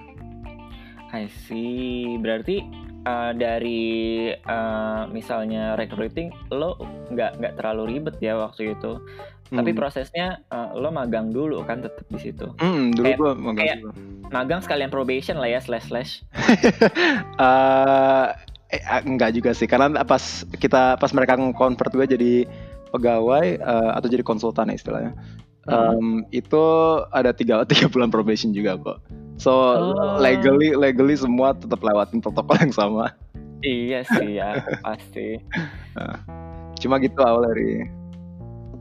I 1.17 1.31
see. 1.49 2.19
Berarti 2.19 2.61
uh, 3.07 3.33
dari 3.33 4.31
uh, 4.35 5.07
misalnya 5.11 5.79
recruiting 5.79 6.29
lo 6.51 6.77
nggak 7.09 7.39
nggak 7.39 7.55
terlalu 7.57 7.97
ribet 7.97 8.17
ya 8.19 8.37
waktu 8.37 8.75
itu. 8.75 8.99
Tapi 9.49 9.71
Hmm. 9.71 9.79
prosesnya 9.79 10.27
uh, 10.49 10.75
lo 10.75 10.91
magang 10.91 11.31
dulu 11.31 11.63
kan 11.63 11.79
tetap 11.79 12.03
di 12.07 12.19
situ. 12.21 12.51
Hmm, 12.57 12.91
dulu 12.91 13.05
Kayak- 13.05 13.19
gue 13.19 13.31
magang 13.37 13.57
kayak- 13.61 13.79
dulu. 13.81 13.93
Magang 14.27 14.61
sekalian 14.61 14.91
probation 14.91 15.37
lah 15.37 15.49
ya 15.49 15.61
slash 15.61 15.87
slash. 15.87 16.13
Eh, 17.37 18.27
eh, 18.73 18.83
ah, 18.85 19.01
enggak 19.01 19.31
juga 19.33 19.51
sih 19.53 19.65
karena 19.65 20.03
pas 20.03 20.23
kita 20.53 20.97
pas 20.97 21.11
mereka 21.13 21.37
convert 21.53 21.93
gue 21.93 22.07
jadi 22.09 22.33
pegawai 22.89 23.47
eh, 23.55 23.91
atau 23.93 24.09
jadi 24.09 24.23
konsultan 24.23 24.69
ya 24.69 24.75
istilahnya 24.75 25.13
Hmm. 25.67 25.99
Em, 25.99 26.09
itu 26.31 26.63
ada 27.11 27.31
tiga 27.31 27.63
tiga 27.67 27.87
bulan 27.87 28.07
probation 28.07 28.51
juga 28.51 28.75
kok 28.77 28.99
so 29.37 29.51
Oh. 29.51 30.15
legally 30.17 30.73
legally 30.73 31.15
semua 31.15 31.53
tetap 31.53 31.79
lewatin 31.81 32.19
protokol 32.21 32.55
yang 32.57 32.71
sama 32.71 33.11
Iya 33.59 34.07
sih 34.07 34.37
ya 34.37 34.55
pasti. 34.81 35.43
cuma 36.81 36.99
gitu 36.99 37.19
awal 37.19 37.43
dari 37.47 37.83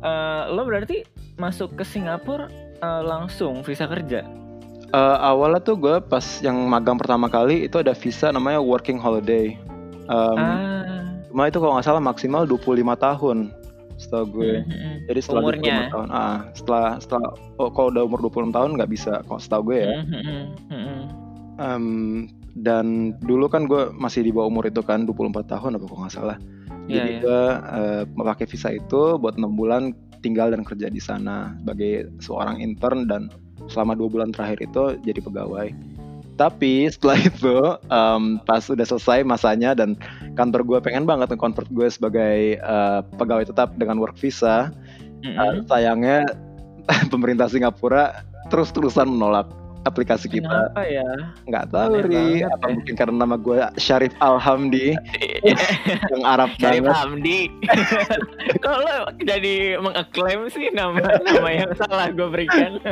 Eh, 0.06 0.44
lo 0.54 0.62
berarti 0.70 1.02
masuk 1.42 1.74
ke 1.74 1.84
Singapura 1.84 2.46
eh, 2.80 3.02
langsung 3.02 3.66
visa 3.66 3.90
kerja. 3.90 4.22
Eh, 4.94 5.18
awalnya 5.20 5.60
tuh 5.66 5.76
gue 5.82 5.98
pas 6.06 6.24
yang 6.46 6.56
magang 6.70 6.96
pertama 7.02 7.26
kali 7.26 7.66
itu 7.66 7.82
ada 7.82 7.98
visa 7.98 8.30
namanya 8.30 8.62
working 8.62 9.02
holiday 9.02 9.58
Em, 10.06 10.38
ah. 10.38 11.02
Cuma 11.30 11.50
itu 11.50 11.58
kalau 11.60 11.76
nggak 11.76 11.88
salah 11.88 12.00
maksimal 12.04 12.48
25 12.48 12.96
tahun 12.96 13.38
setahu 13.96 14.26
gue. 14.40 14.64
Mhm. 14.64 15.08
Jadi 15.08 15.20
setelah 15.20 15.42
Umurnya. 15.44 15.76
25 15.88 15.94
tahun, 15.96 16.08
ah 16.12 16.38
setelah 16.56 16.88
setelah 17.00 17.28
oh, 17.60 17.70
kalau 17.72 17.88
udah 17.92 18.04
umur 18.08 18.20
26 18.28 18.56
tahun 18.56 18.70
nggak 18.80 18.92
bisa 18.92 19.14
kalau 19.28 19.40
setahu 19.40 19.62
gue 19.72 19.78
ya. 19.84 19.88
Mhm, 20.04 20.40
mhm. 20.72 21.00
Em, 21.56 21.86
dan 22.56 23.16
dulu 23.24 23.48
kan 23.52 23.68
gue 23.68 23.92
masih 23.96 24.24
di 24.24 24.32
bawah 24.32 24.48
umur 24.52 24.68
itu 24.68 24.80
kan 24.84 25.08
24 25.08 25.48
tahun 25.48 25.80
apa 25.80 25.86
kalau 25.88 26.02
nggak 26.08 26.16
salah. 26.16 26.38
Iya, 26.40 26.64
Jadi 26.86 27.12
iya. 27.18 27.22
gue 27.22 27.44
eh, 27.58 28.04
memakai 28.13 28.46
visa 28.46 28.70
itu 28.74 29.18
buat 29.18 29.36
enam 29.36 29.58
bulan 29.58 29.94
tinggal 30.22 30.54
dan 30.54 30.65
kerja 30.65 30.89
di 30.89 31.01
sana 31.01 31.54
sebagai 31.62 32.10
seorang 32.22 32.62
intern 32.62 33.06
dan 33.06 33.30
selama 33.70 33.94
dua 33.94 34.10
bulan 34.10 34.30
terakhir 34.34 34.65
itu 34.65 34.98
jadi 35.06 35.22
pegawai. 35.22 35.70
Tapi 36.36 36.89
setelah 36.92 37.18
itu 37.30 37.58
em, 37.89 38.24
pas 38.44 38.63
udah 38.65 38.86
selesai 38.86 39.25
masanya 39.25 39.74
dan 39.77 39.98
kantor 40.36 40.62
gue 40.65 40.80
pengen 40.82 41.06
banget 41.06 41.34
nge-convert 41.34 41.70
gue 41.74 41.88
sebagai 41.89 42.58
eh, 42.58 43.00
pegawai 43.18 43.46
tetap 43.50 43.74
dengan 43.77 44.01
work 44.01 44.18
visa. 44.18 44.74
Mhm. 45.25 45.36
Eh, 45.38 45.54
sayangnya 45.70 46.25
pemerintah 47.13 47.50
Singapura 47.50 48.25
terus-terusan 48.54 49.10
menolak 49.10 49.50
aplikasi 49.86 50.25
kita. 50.27 50.50
Kenapa 50.50 50.82
ya? 50.89 51.10
Nggak 51.46 51.65
tahu 51.70 51.94
Aneh 51.94 52.04
ri, 52.10 52.25
apa 52.42 52.65
ya. 52.65 52.74
mungkin 52.74 52.94
karena 52.98 53.15
nama 53.22 53.36
gue 53.38 53.58
Syarif 53.77 54.13
Alhamdi 54.20 54.98
yang 56.12 56.24
Arab 56.25 56.50
Syarif 56.58 56.82
banget. 56.89 56.98
Hamdi. 56.98 57.39
Kok 58.65 58.77
lo 58.82 58.98
jadi 59.22 59.77
mengeklaim 59.77 60.42
sih 60.50 60.74
nama 60.74 61.00
nama 61.22 61.50
yang 61.54 61.72
salah 61.77 62.10
gue 62.12 62.27
berikan? 62.27 62.72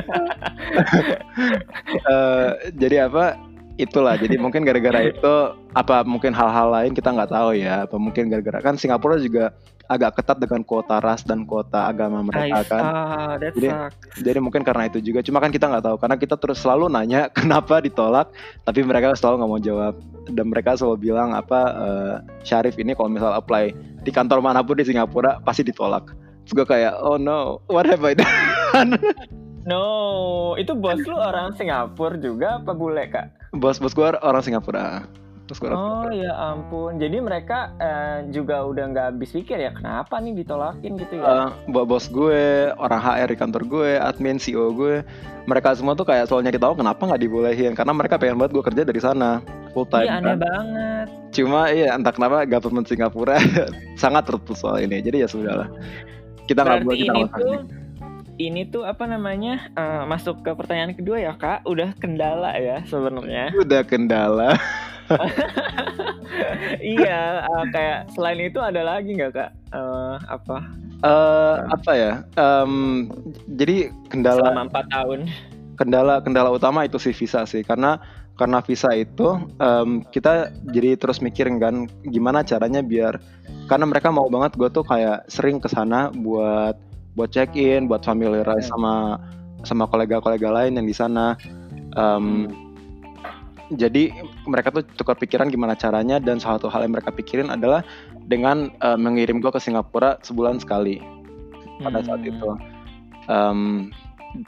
Eh, 2.03 2.49
jadi 2.77 3.09
apa? 3.09 3.35
Itulah. 3.81 4.15
Jadi 4.21 4.37
mungkin 4.37 4.61
gara-gara 4.61 5.01
itu 5.09 5.33
apa 5.73 6.05
mungkin 6.05 6.29
hal-hal 6.29 6.69
lain 6.69 6.93
kita 6.93 7.09
nggak 7.09 7.33
tahu 7.33 7.57
ya. 7.57 7.89
Apa 7.89 7.97
mungkin 7.97 8.29
gara-gara 8.29 8.61
kan 8.61 8.77
Singapura 8.77 9.17
juga 9.17 9.49
agak 9.83 10.15
ketat 10.15 10.39
dengan 10.39 10.63
kuota 10.63 11.03
ras 11.03 11.21
dan 11.21 11.43
kuota 11.43 11.85
agama 11.85 12.23
mereka 12.23 12.63
I- 12.63 12.67
kan. 12.67 12.83
ah, 12.83 13.33
Jadi- 13.35 13.67
sucks. 13.67 14.23
Jadi 14.23 14.39
mungkin 14.39 14.63
karena 14.63 14.87
itu 14.87 15.03
juga. 15.03 15.19
Cuma 15.19 15.43
kan 15.43 15.51
kita 15.51 15.67
nggak 15.67 15.83
tahu 15.83 15.95
karena 15.99 16.15
kita 16.15 16.35
terus 16.39 16.63
selalu 16.63 16.87
nanya 16.87 17.27
kenapa 17.37 17.83
ditolak, 17.83 18.31
tapi 18.63 18.81
mereka 18.81 19.11
selalu 19.13 19.43
nggak 19.43 19.51
mau 19.51 19.61
jawab. 19.61 19.93
Dan 20.31 20.45
mereka 20.47 20.79
selalu 20.79 21.11
bilang 21.11 21.35
apa 21.35 21.59
eh, 21.75 22.15
Syarif 22.41 22.79
ini 22.79 22.95
kalau 22.95 23.11
misal 23.11 23.35
apply 23.35 23.75
di 24.01 24.11
kantor 24.11 24.39
mana 24.39 24.63
pun 24.63 24.79
di 24.79 24.87
Singapura 24.87 25.43
pasti 25.43 25.63
ditolak. 25.63 26.15
Gue 26.51 26.63
kayak 26.63 26.99
oh 26.99 27.15
no, 27.15 27.59
what 27.67 27.87
have 27.87 28.03
I 28.03 28.15
done? 28.15 28.95
No, 29.63 30.59
itu 30.59 30.75
bos 30.75 30.99
lu 31.07 31.15
orang 31.15 31.55
Singapura 31.55 32.19
juga 32.19 32.59
apa 32.59 32.75
bule 32.75 33.07
kak? 33.07 33.55
Bos-bos 33.55 33.95
gue 33.95 34.11
orang 34.19 34.43
Singapura. 34.43 35.07
Terus 35.43 35.59
gue 35.59 35.69
Oh 35.69 36.07
ya 36.07 36.31
ampun, 36.55 36.95
jadi 36.95 37.19
mereka 37.19 37.75
eh, 37.75 38.31
juga 38.31 38.63
udah 38.63 38.83
nggak 38.95 39.05
habis 39.11 39.35
pikir 39.35 39.59
ya 39.59 39.75
kenapa 39.75 40.23
nih 40.23 40.39
ditolakin 40.39 40.95
gitu 40.95 41.19
ya? 41.19 41.25
Eh, 41.27 41.47
buat 41.67 41.85
bos 41.85 42.07
gue, 42.07 42.71
orang 42.79 43.01
HR 43.03 43.35
di 43.35 43.37
kantor 43.37 43.63
gue, 43.67 43.91
admin 43.99 44.39
CEO 44.39 44.71
gue, 44.71 45.03
mereka 45.43 45.75
semua 45.75 45.99
tuh 45.99 46.07
kayak 46.07 46.31
selalu 46.31 46.47
nyari 46.47 46.59
tahu 46.63 46.73
kenapa 46.79 47.01
nggak 47.03 47.21
dibolehin 47.21 47.73
karena 47.75 47.91
mereka 47.91 48.15
pengen 48.15 48.39
banget 48.39 48.51
gue 48.55 48.63
kerja 48.63 48.81
dari 48.87 49.01
sana 49.03 49.43
full 49.75 49.89
time. 49.89 50.07
Iya 50.07 50.13
aneh 50.21 50.35
kan. 50.37 50.39
banget. 50.39 51.07
Cuma 51.33 51.61
iya 51.73 51.87
entah 51.97 52.13
kenapa 52.15 52.47
government 52.47 52.87
Singapura 52.87 53.35
sangat 54.01 54.23
tertutup 54.29 54.55
soal 54.55 54.79
ini. 54.79 55.03
Jadi 55.03 55.25
ya 55.25 55.27
sudahlah. 55.27 55.67
Kita 56.47 56.63
nggak 56.63 56.87
boleh 56.87 56.97
kita 57.03 57.13
ini 57.13 57.21
tuh 57.27 57.51
usah. 57.51 57.63
ini 58.39 58.61
tuh 58.69 58.83
apa 58.87 59.03
namanya 59.09 59.67
eh, 59.75 60.03
masuk 60.07 60.45
ke 60.45 60.55
pertanyaan 60.55 60.95
kedua 60.95 61.19
ya 61.19 61.33
kak? 61.35 61.67
Udah 61.67 61.91
kendala 61.99 62.55
ya 62.55 62.85
sebenarnya. 62.87 63.51
udah 63.59 63.81
kendala. 63.83 64.55
iya, 66.97 67.43
eh, 67.43 67.65
kayak 67.71 67.99
selain 68.15 68.39
itu 68.41 68.59
ada 68.59 68.81
lagi 68.83 69.15
nggak 69.15 69.31
kak? 69.33 69.51
Eh, 69.73 70.15
apa? 70.29 70.57
Eh 71.03 71.55
apa 71.67 71.91
ya? 71.95 72.13
Em, 72.39 72.73
jadi 73.59 73.91
kendala 74.07 74.51
Selama 74.51 74.63
empat 74.71 74.85
tahun. 74.91 75.19
kendala 75.73 76.21
kendala 76.21 76.49
utama 76.53 76.85
itu 76.85 77.01
sih 77.01 77.11
visa 77.11 77.43
sih 77.49 77.65
karena 77.65 77.97
karena 78.37 78.61
visa 78.61 78.93
itu 78.93 79.41
em, 79.57 80.05
kita 80.13 80.53
jadi 80.69 80.95
terus 80.97 81.17
mikirin 81.19 81.57
kan 81.57 81.89
gimana 82.07 82.45
caranya 82.45 82.85
biar 82.85 83.17
karena 83.67 83.85
mereka 83.89 84.13
mau 84.13 84.29
banget 84.29 84.53
gue 84.53 84.69
tuh 84.69 84.85
kayak 84.85 85.25
sering 85.27 85.57
ke 85.57 85.65
sana 85.67 86.13
buat 86.13 86.77
buat 87.17 87.29
check 87.33 87.57
in 87.57 87.89
buat 87.89 88.05
familiarize 88.05 88.69
sama 88.69 89.17
sama 89.65 89.89
kolega-kolega 89.89 90.49
lain 90.49 90.77
yang 90.77 90.85
di 90.85 90.95
sana 90.95 91.37
Em, 91.93 92.49
jadi 93.69 94.11
mereka 94.43 94.69
tuh 94.69 94.83
tukar 94.93 95.15
pikiran 95.15 95.47
gimana 95.47 95.73
caranya 95.73 96.17
dan 96.17 96.37
salah 96.37 96.57
satu 96.57 96.67
hal 96.67 96.83
yang 96.83 96.91
mereka 96.91 97.09
pikirin 97.09 97.47
adalah 97.47 97.81
dengan 98.21 98.67
eh, 98.75 98.97
mengirim 98.97 99.39
gue 99.39 99.49
ke 99.49 99.59
Singapura 99.59 100.19
sebulan 100.19 100.57
sekali 100.57 100.99
pada 101.79 101.99
saat 102.01 102.19
Hmm. 102.19 102.29
itu. 102.29 102.49
Em, 103.23 103.59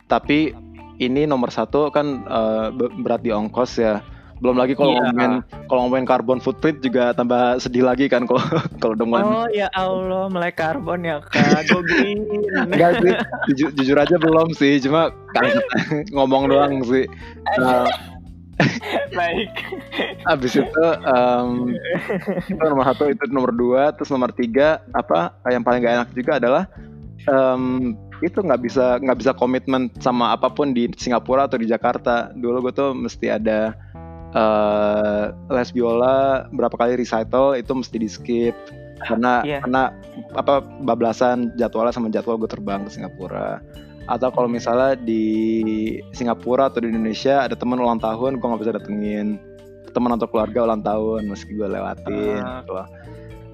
tapi 0.06 0.52
ini 0.98 1.24
nomor 1.24 1.48
satu 1.48 1.88
kan 1.90 2.24
be- 2.72 2.92
berat 2.98 3.20
di 3.20 3.30
ongkos 3.30 3.76
ya. 3.76 4.00
Belum 4.36 4.56
lagi 4.56 4.76
kalau 4.76 4.92
Iya. 4.92 5.00
ngomongin 5.02 5.32
kalau 5.66 5.80
ngomongin 5.82 6.04
carbon 6.06 6.40
footprint 6.40 6.80
juga 6.80 7.12
tambah 7.12 7.56
sedih 7.58 7.84
lagi 7.84 8.08
kan 8.08 8.24
kalau 8.24 8.44
kalau 8.84 8.96
mulai 9.02 9.24
Oh 9.24 9.48
ya 9.50 9.72
Allah, 9.72 10.28
mulai 10.28 10.52
karbon 10.52 11.02
ya 11.02 11.20
kak. 11.22 11.64
Gue 11.66 11.82
gini. 11.86 12.44
enggak 12.54 13.00
sih 13.00 13.14
jujur, 13.48 13.70
jujur 13.74 13.98
aja 13.98 14.16
belum 14.16 14.52
sih 14.52 14.80
cuma 14.80 15.08
kan 15.32 15.48
ngomong 16.16 16.48
doang 16.48 16.84
sih. 16.84 17.08
Nah, 17.56 17.88
Baik. 19.20 19.52
Abis 20.26 20.56
itu 20.60 20.86
em, 21.04 21.76
itu 22.48 22.64
nomor 22.64 22.86
satu 22.88 23.12
itu 23.12 23.24
nomor 23.28 23.52
dua 23.52 23.92
terus 23.92 24.08
nomor 24.12 24.32
tiga 24.32 24.80
apa 24.96 25.36
yang 25.52 25.64
paling 25.64 25.84
gak 25.84 25.96
enak 26.04 26.10
juga 26.16 26.32
adalah 26.40 26.64
em, 27.28 27.94
itu 28.24 28.40
nggak 28.40 28.62
bisa 28.64 28.96
nggak 29.04 29.18
bisa 29.20 29.32
komitmen 29.36 29.92
sama 30.00 30.32
apa 30.32 30.48
pun 30.48 30.72
di 30.72 30.88
Singapura 30.96 31.52
atau 31.52 31.60
di 31.60 31.68
Jakarta 31.68 32.32
dulu 32.32 32.72
gue 32.72 32.74
tuh 32.74 32.96
mesti 32.96 33.28
ada 33.28 33.76
eh, 34.32 35.24
les 35.52 35.70
biola 35.76 36.48
berapa 36.56 36.76
kali 36.80 36.96
recital 36.96 37.60
itu 37.60 37.72
mesti 37.76 37.98
di 38.00 38.08
skip 38.08 38.56
karena 39.04 39.44
Iya. 39.44 39.60
karena 39.60 39.92
apa 40.40 40.64
bablasan 40.64 41.52
jadwalnya 41.60 41.92
sama 41.92 42.08
jadwal 42.08 42.40
gue 42.40 42.48
terbang 42.48 42.88
ke 42.88 42.96
Singapura 42.96 43.60
atau 44.06 44.30
kalau 44.30 44.46
misalnya 44.46 44.94
di 44.96 45.24
Singapura 46.12 46.70
atau 46.70 46.80
di 46.80 46.90
Indonesia 46.90 47.42
ada 47.42 47.54
teman 47.54 47.78
ulang 47.78 47.98
tahun 47.98 48.38
gue 48.38 48.46
nggak 48.46 48.62
bisa 48.62 48.74
datengin 48.74 49.42
teman 49.90 50.14
atau 50.14 50.28
keluarga 50.28 50.62
ulang 50.62 50.82
tahun 50.82 51.26
meski 51.26 51.54
gue 51.54 51.66
lewatin 51.66 52.38
Ah. 52.38 52.62
gitu 52.62 52.74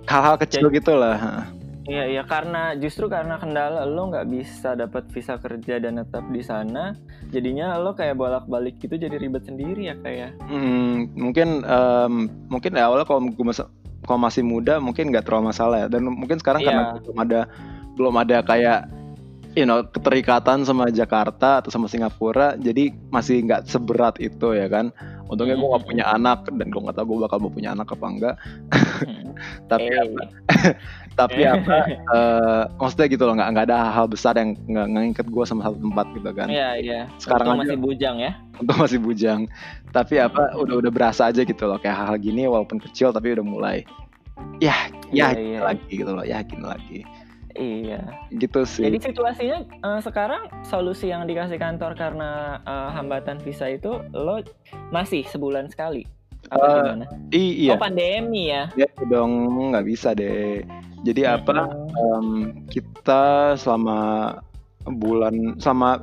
hal-hal 0.06 0.36
kecil 0.38 0.68
gitu 0.70 0.94
lah 0.94 1.48
Iya 1.82 2.06
iya 2.08 2.24
karena 2.24 2.78
justru 2.78 3.10
karena 3.10 3.36
kendala 3.36 3.84
lo 3.84 4.06
nggak 4.08 4.30
bisa 4.30 4.78
dapat 4.78 5.10
visa 5.10 5.36
kerja 5.36 5.82
dan 5.82 5.98
tetap 5.98 6.22
di 6.30 6.40
sana, 6.40 6.94
jadinya 7.28 7.74
lo 7.76 7.98
kayak 7.98 8.16
bolak-balik 8.16 8.78
gitu 8.78 9.02
jadi 9.02 9.18
ribet 9.18 9.42
sendiri 9.44 9.90
ya 9.90 9.98
kayak. 9.98 10.38
Hmm, 10.42 11.10
mungkin 11.12 11.66
em, 11.66 12.14
mungkin 12.48 12.78
ya 12.78 12.86
awalnya 12.86 13.04
kalau 13.04 13.26
gue 13.26 13.44
masa- 13.44 13.68
kalau 14.06 14.22
masih 14.22 14.46
muda 14.46 14.78
mungkin 14.78 15.10
nggak 15.10 15.26
terlalu 15.26 15.50
masalah 15.50 15.78
ya 15.80 15.88
dan 15.90 16.06
mungkin 16.06 16.38
sekarang 16.38 16.62
karena 16.62 16.84
Iya. 16.86 17.02
belum 17.02 17.18
ada 17.18 17.42
belum 17.92 18.16
ada 18.16 18.38
kayak 18.42 18.80
you 19.54 19.64
know 19.64 19.84
keterikatan 19.84 20.62
sama 20.62 20.88
Jakarta 20.90 21.60
atau 21.60 21.68
sama 21.68 21.86
Singapura 21.86 22.56
jadi 22.56 22.90
masih 23.08 23.42
nggak 23.42 23.66
seberat 23.66 24.16
itu 24.18 24.52
ya 24.52 24.66
kan? 24.66 24.92
Untungnya 25.26 25.54
gue 25.54 25.64
nggak 25.66 25.80
Hmm. 25.80 25.90
punya 25.90 26.06
anak 26.08 26.44
dan 26.46 26.68
gue 26.68 26.82
nggak 26.82 26.94
tahu 26.94 27.06
gue 27.10 27.20
bakal 27.22 27.38
mau 27.40 27.50
punya 27.50 27.72
anak 27.72 27.88
apa 27.90 28.06
enggak. 28.06 28.36
Tapi 29.72 29.88
Eh, 29.88 29.98
apa? 29.98 30.24
Tapi 31.12 31.42
apa 31.44 31.76
eh, 31.88 32.64
maksudnya 32.74 33.08
gitu 33.08 33.24
loh 33.24 33.36
nggak 33.36 33.50
nggak 33.50 33.66
ada 33.66 33.80
hal 33.92 34.08
besar 34.08 34.34
yang 34.34 34.56
nggak 34.58 34.88
ngikat 34.90 35.28
gue 35.28 35.44
sama 35.44 35.62
satu 35.66 35.78
tempat 35.78 36.06
gitu 36.14 36.30
kan. 36.32 36.48
Iya 36.48 36.70
iya. 36.78 37.00
Sekarang 37.18 37.48
aja- 37.54 37.62
masih 37.64 37.78
bujang 37.78 38.16
ya. 38.18 38.32
untuk 38.58 38.76
masih 38.78 39.00
bujang. 39.00 39.42
Tapi 39.90 40.16
apa 40.18 40.56
udah 40.56 40.76
udah 40.78 40.92
berasa 40.92 41.28
aja 41.28 41.42
gitu 41.42 41.64
loh 41.64 41.76
kayak 41.78 41.96
hal-hal 41.96 42.18
gini 42.18 42.46
walaupun 42.46 42.80
kecil 42.80 43.10
tapi 43.10 43.32
udah 43.32 43.44
mulai 43.44 43.78
ya 44.58 44.74
ya 45.12 45.28
Iya, 45.28 45.28
gini 45.34 45.50
iya. 45.50 45.60
lagi 45.62 45.92
gitu 45.92 46.12
loh 46.12 46.24
yakin 46.24 46.60
lagi 46.62 47.00
Iya. 47.54 48.02
gitu 48.34 48.64
sih 48.64 48.86
Jadi 48.86 48.98
situasinya 49.02 49.58
eh, 49.66 50.00
sekarang 50.00 50.48
solusi 50.62 51.10
yang 51.10 51.26
dikasih 51.26 51.56
kantor 51.56 51.94
karena 51.94 52.30
eh, 52.62 52.90
hambatan 52.92 53.40
visa 53.40 53.68
itu 53.68 54.00
lo 54.12 54.40
masih 54.90 55.24
sebulan 55.26 55.68
sekali. 55.68 56.04
Apa 56.50 56.58
Eh, 56.58 56.74
gimana? 56.76 57.06
Iya 57.30 57.72
Oh 57.74 57.80
pandemi 57.80 58.50
ya. 58.50 58.68
ya 58.74 58.88
dong 59.06 59.32
nggak 59.70 59.86
bisa 59.86 60.12
deh 60.12 60.66
jadi 61.02 61.38
apa 61.38 61.66
Oh. 61.66 62.22
em, 62.22 62.28
kita 62.66 63.54
selama 63.58 64.38
bulan 64.86 65.58
selama 65.58 66.02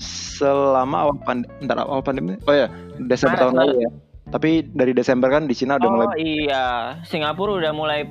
selama 0.00 0.96
awal 1.08 1.16
pandemi 1.20 1.48
awal 1.72 2.00
pandemi 2.00 2.36
oh 2.44 2.52
ya 2.52 2.68
Desember 3.08 3.36
tahun 3.36 3.56
lalu 3.56 3.84
ya 3.84 3.90
tapi 4.26 4.66
dari 4.74 4.90
Desember 4.90 5.30
kan 5.30 5.46
di 5.46 5.54
Cina 5.54 5.78
udah 5.78 5.86
mulai 5.88 6.06
Oh 6.08 6.18
iya, 6.18 6.64
Singapura 7.06 7.56
udah 7.56 7.70
mulai 7.70 8.02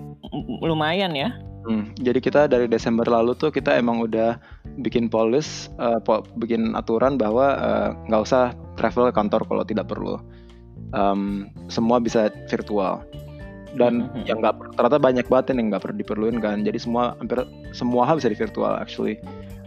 lumayan 0.63 1.11
ya. 1.11 1.35
Hmm, 1.65 1.89
jadi 1.97 2.19
kita 2.19 2.41
dari 2.45 2.65
Desember 2.65 3.03
lalu 3.03 3.33
tuh 3.33 3.49
kita 3.49 3.73
emang 3.73 3.97
udah 3.99 4.37
bikin 4.79 5.09
polis, 5.09 5.67
eh, 5.75 5.97
po- 5.99 6.21
bikin 6.37 6.73
aturan 6.73 7.17
bahwa 7.17 7.45
eh, 7.51 7.89
nggak 8.05 8.21
usah 8.21 8.43
travel 8.75 9.09
ke 9.09 9.15
kantor 9.15 9.41
kalau 9.43 9.63
tidak 9.63 9.85
perlu. 9.85 10.21
Em, 10.91 11.49
semua 11.67 11.97
bisa 11.97 12.29
virtual. 12.47 13.01
dan 13.75 14.07
Mhm. 14.07 14.23
yang 14.23 14.39
nggak 14.39 14.55
ternyata 14.71 14.95
banyak 14.95 15.27
banget 15.27 15.51
yang 15.51 15.67
nggak 15.67 15.83
perlu 15.83 15.99
diperluin 15.99 16.39
kan 16.39 16.63
jadi 16.63 16.79
semua 16.79 17.11
hampir 17.19 17.43
semua 17.75 18.07
hal 18.07 18.15
bisa 18.15 18.31
di 18.31 18.39
virtual 18.39 18.71
actually 18.71 19.19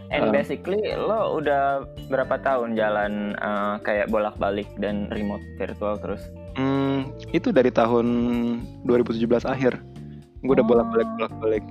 And 0.09 0.25
Um, 0.25 0.33
basically 0.33 0.81
lo 0.89 1.37
udah 1.37 1.85
berapa 2.09 2.41
tahun 2.41 2.73
jalan 2.73 3.37
uh, 3.37 3.77
kayak 3.79 4.09
bolak-balik 4.09 4.65
dan 4.81 5.05
remote 5.13 5.45
virtual 5.55 6.01
terus? 6.01 6.25
Hmm, 6.57 7.13
itu 7.29 7.53
dari 7.53 7.69
tahun 7.69 8.07
2017 8.81 9.45
akhir. 9.45 9.77
Gue 10.41 10.57
udah 10.57 10.65
Oh. 10.65 10.69
bolak-balik 10.73 11.05
bolak-balik. 11.13 11.61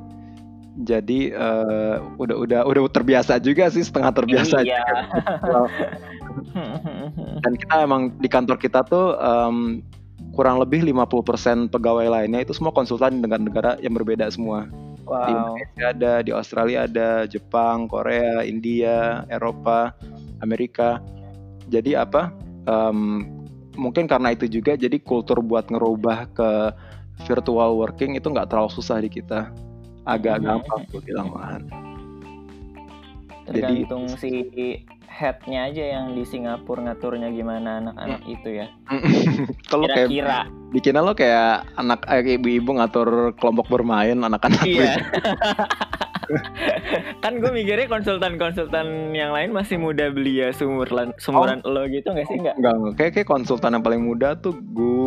Jadi 0.79 1.35
eh, 1.35 1.97
udah 2.19 2.37
udah 2.39 2.61
udah 2.63 2.83
terbiasa 2.91 3.43
juga 3.43 3.67
sih 3.71 3.83
setengah 3.83 4.15
terbiasa. 4.15 4.63
Iya. 4.63 4.83
juga. 4.87 5.67
Dan 7.45 7.53
kita 7.59 7.75
emang 7.83 8.15
di 8.23 8.31
kantor 8.31 8.63
kita 8.63 8.87
tuh 8.87 9.19
em, 9.19 9.83
kurang 10.39 10.63
lebih 10.63 10.87
50% 10.87 11.71
pegawai 11.71 12.07
lainnya 12.07 12.47
itu 12.47 12.55
semua 12.55 12.71
konsultan 12.71 13.19
di 13.19 13.27
negara-negara 13.27 13.83
yang 13.83 13.95
berbeda 13.99 14.31
semua. 14.31 14.71
Di 15.03 15.11
wow. 15.11 15.57
Indonesia 15.57 15.85
ada, 15.91 16.13
di 16.23 16.31
Australia 16.31 16.79
ada, 16.87 17.11
Jepang, 17.27 17.91
Korea, 17.91 18.47
India, 18.47 19.27
Eropa, 19.33 19.97
Amerika. 20.45 21.03
Jadi 21.67 21.99
apa? 21.99 22.31
em, 22.69 23.25
mungkin 23.79 24.05
karena 24.05 24.37
itu 24.37 24.45
juga 24.51 24.77
jadi 24.77 25.01
kultur 25.01 25.41
buat 25.41 25.71
ngerubah 25.73 26.29
ke 26.35 26.51
virtual 27.27 27.79
working 27.81 28.15
itu 28.15 28.29
nggak 28.29 28.53
terlalu 28.53 28.71
susah 28.71 29.01
di 29.01 29.11
kita. 29.11 29.51
Agak 30.09 30.41
Mhm. 30.41 30.45
gampang 30.47 30.81
gue 30.89 31.01
bilang 31.05 31.29
malahan. 31.29 31.63
Jadi- 33.45 33.85
Tergantung 33.85 34.05
si 34.17 34.31
headnya 35.09 35.67
aja 35.67 35.85
yang 35.91 36.13
di 36.13 36.23
Singapura 36.23 36.81
ngaturnya 36.83 37.29
gimana 37.29 37.81
anak-anak 37.83 38.23
itu 38.25 38.49
ya. 38.57 38.67
Kalau 39.69 39.85
kayak 39.85 40.09
Kira-kira. 40.09 40.47
bikinnya 40.71 41.03
lo 41.03 41.13
kayak 41.13 41.65
anak 41.75 42.07
eh, 42.07 42.37
ibu-ibu 42.37 42.71
ngatur 42.73 43.09
kelompok 43.35 43.67
bermain 43.69 44.17
anak-anak 44.17 44.63
Iya. 44.63 44.95
kan 47.19 47.33
gue 47.35 47.51
mikirnya 47.51 47.89
konsultan-konsultan 47.89 48.87
yang 49.13 49.33
lain 49.33 49.49
masih 49.51 49.77
muda 49.77 50.09
belia 50.09 50.53
sumuran 50.53 51.17
sumuran 51.17 51.65
lo 51.65 51.89
gitu 51.89 52.05
nggak 52.07 52.29
sih 52.29 52.37
nggak? 52.37 52.57
Enggak, 52.57 52.75
enggak. 52.75 52.95
Kayak, 52.95 53.13
kayak 53.17 53.29
konsultan 53.29 53.73
yang 53.73 53.83
paling 53.83 54.03
muda 54.03 54.37
tuh 54.37 54.53
gue 54.55 54.98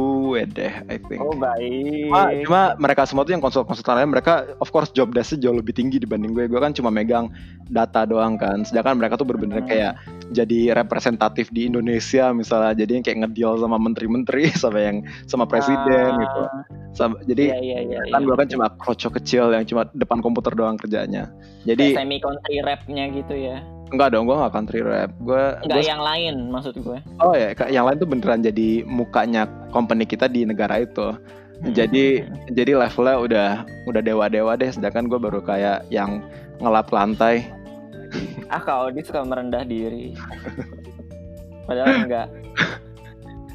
deh, 0.48 0.74
I 0.88 0.98
think. 0.98 1.20
Oh 1.20 1.36
baik. 1.36 2.08
Cuma, 2.08 2.22
cuma 2.44 2.62
mereka 2.80 3.02
semua 3.04 3.24
tuh 3.24 3.36
yang 3.36 3.44
konsul-konsultan 3.44 4.00
lain, 4.00 4.10
mereka 4.10 4.48
of 4.58 4.72
course 4.72 4.90
job 4.90 5.12
desk 5.12 5.36
jauh 5.38 5.54
lebih 5.54 5.76
tinggi 5.76 6.00
dibanding 6.00 6.32
gue. 6.32 6.48
Gue 6.48 6.60
kan 6.60 6.72
cuma 6.72 6.88
megang 6.88 7.28
data 7.68 8.08
doang 8.08 8.40
kan. 8.40 8.64
Sedangkan 8.64 8.96
mereka 8.98 9.20
tuh 9.20 9.28
bener-bener 9.28 9.64
Hmm. 9.64 9.70
kayak 9.70 9.94
jadi 10.32 10.74
representatif 10.74 11.52
di 11.52 11.68
Indonesia 11.68 12.32
misalnya. 12.32 12.74
Jadi 12.74 12.92
yang 13.00 13.04
kayak 13.04 13.20
ngedeal 13.28 13.60
sama 13.60 13.76
menteri-menteri 13.76 14.50
sama 14.64 14.80
yang 14.80 14.98
sama 15.28 15.44
presiden 15.46 16.16
Ah, 16.16 16.20
gitu. 16.20 16.42
Sama, 16.92 17.16
jadi 17.24 17.56
Iya 17.56 17.60
iya 17.64 17.80
iya. 17.88 18.00
kan 18.12 18.20
iya. 18.20 18.28
gue 18.28 18.36
kan 18.36 18.48
cuma 18.52 18.66
kroco 18.76 19.08
kecil 19.16 19.48
yang 19.56 19.64
cuma 19.64 19.88
depan 19.96 20.20
komputer 20.20 20.52
doang 20.52 20.76
kerjanya. 20.76 21.32
Jadi 21.64 21.96
Kayak 21.96 22.04
semi 22.04 22.18
country 22.20 22.56
rapnya 22.60 23.04
gitu 23.16 23.36
ya. 23.36 23.58
enggak 23.92 24.16
dong, 24.16 24.24
gue 24.24 24.36
gak 24.40 24.56
country 24.56 24.80
rap. 24.80 25.12
Gue 25.20 25.60
Enggak 25.68 25.84
yang 25.84 26.00
lain 26.00 26.36
maksud 26.48 26.80
gue. 26.80 27.00
Oh 27.20 27.36
ya, 27.36 27.52
yang 27.68 27.84
lain 27.84 28.00
tuh 28.00 28.08
beneran 28.08 28.40
jadi 28.40 28.88
mukanya 28.88 29.48
company 29.76 30.08
kita 30.08 30.32
di 30.32 30.48
negara 30.48 30.80
itu. 30.84 31.12
Jadi 31.62 32.26
jadi 32.50 32.72
levelnya 32.74 33.16
udah 33.22 33.50
udah 33.86 34.02
dewa-dewa 34.02 34.58
deh, 34.58 34.72
sedangkan 34.74 35.06
gue 35.12 35.20
baru 35.22 35.44
kayak 35.44 35.86
yang 35.94 36.24
ngelap 36.58 36.90
lantai. 36.90 37.46
ah 38.52 38.60
kau 38.60 38.90
dia 38.92 39.04
suka 39.06 39.24
merendah 39.24 39.64
diri. 39.64 40.16
Padahal 41.68 42.04
enggak. 42.08 42.28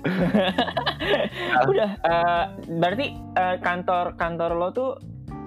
Udah, 1.71 1.91
eh, 1.97 2.45
berarti 2.73 3.07
eh, 3.15 3.57
kantor 3.61 4.15
kantor 4.15 4.51
lo 4.55 4.69
tuh 4.71 4.91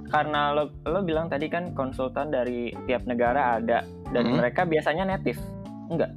karena 0.10 0.52
lo 0.52 0.74
lo 0.84 1.00
bilang 1.02 1.30
tadi 1.30 1.46
kan 1.48 1.72
konsultan 1.74 2.30
dari 2.30 2.74
tiap 2.86 3.06
negara 3.06 3.62
ada 3.62 3.86
dan 4.10 4.24
Hmm. 4.26 4.38
mereka 4.38 4.66
biasanya 4.66 5.06
native. 5.06 5.38
Enggak. 5.88 6.12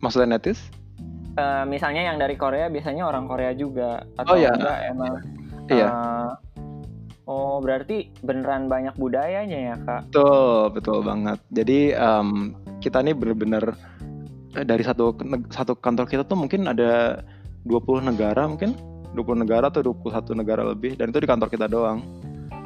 Maksudnya 0.00 0.36
netis? 0.36 0.58
Eh, 1.34 1.64
misalnya 1.66 2.06
yang 2.06 2.16
dari 2.16 2.34
Korea 2.34 2.68
biasanya 2.68 3.04
orang 3.04 3.26
Korea 3.26 3.52
juga 3.52 4.06
atau 4.14 4.34
Oh, 4.34 4.38
iya. 4.38 4.52
enggak 4.52 4.78
emang 4.88 5.14
Iya. 5.64 5.88
Oh, 7.24 7.56
berarti 7.56 8.12
beneran 8.20 8.68
banyak 8.68 8.92
budayanya 8.94 9.72
ya, 9.72 9.76
Kak? 9.80 10.12
Betul, 10.12 10.76
betul 10.76 10.98
banget. 11.00 11.40
Jadi 11.48 11.78
em, 11.90 12.52
kita 12.84 13.00
nih 13.00 13.16
bener-bener 13.16 13.72
dari 14.54 14.84
satu 14.84 15.16
satu 15.48 15.72
kantor 15.74 16.04
kita 16.04 16.22
tuh 16.22 16.36
mungkin 16.36 16.68
ada 16.68 17.24
20 17.64 18.10
negara 18.12 18.44
mungkin 18.44 18.76
20 19.14 19.44
negara 19.46 19.70
atau 19.70 19.80
21 19.80 20.34
negara 20.36 20.62
lebih 20.66 20.98
dan 20.98 21.14
itu 21.14 21.22
di 21.22 21.28
kantor 21.28 21.48
kita 21.48 21.66
doang. 21.70 22.02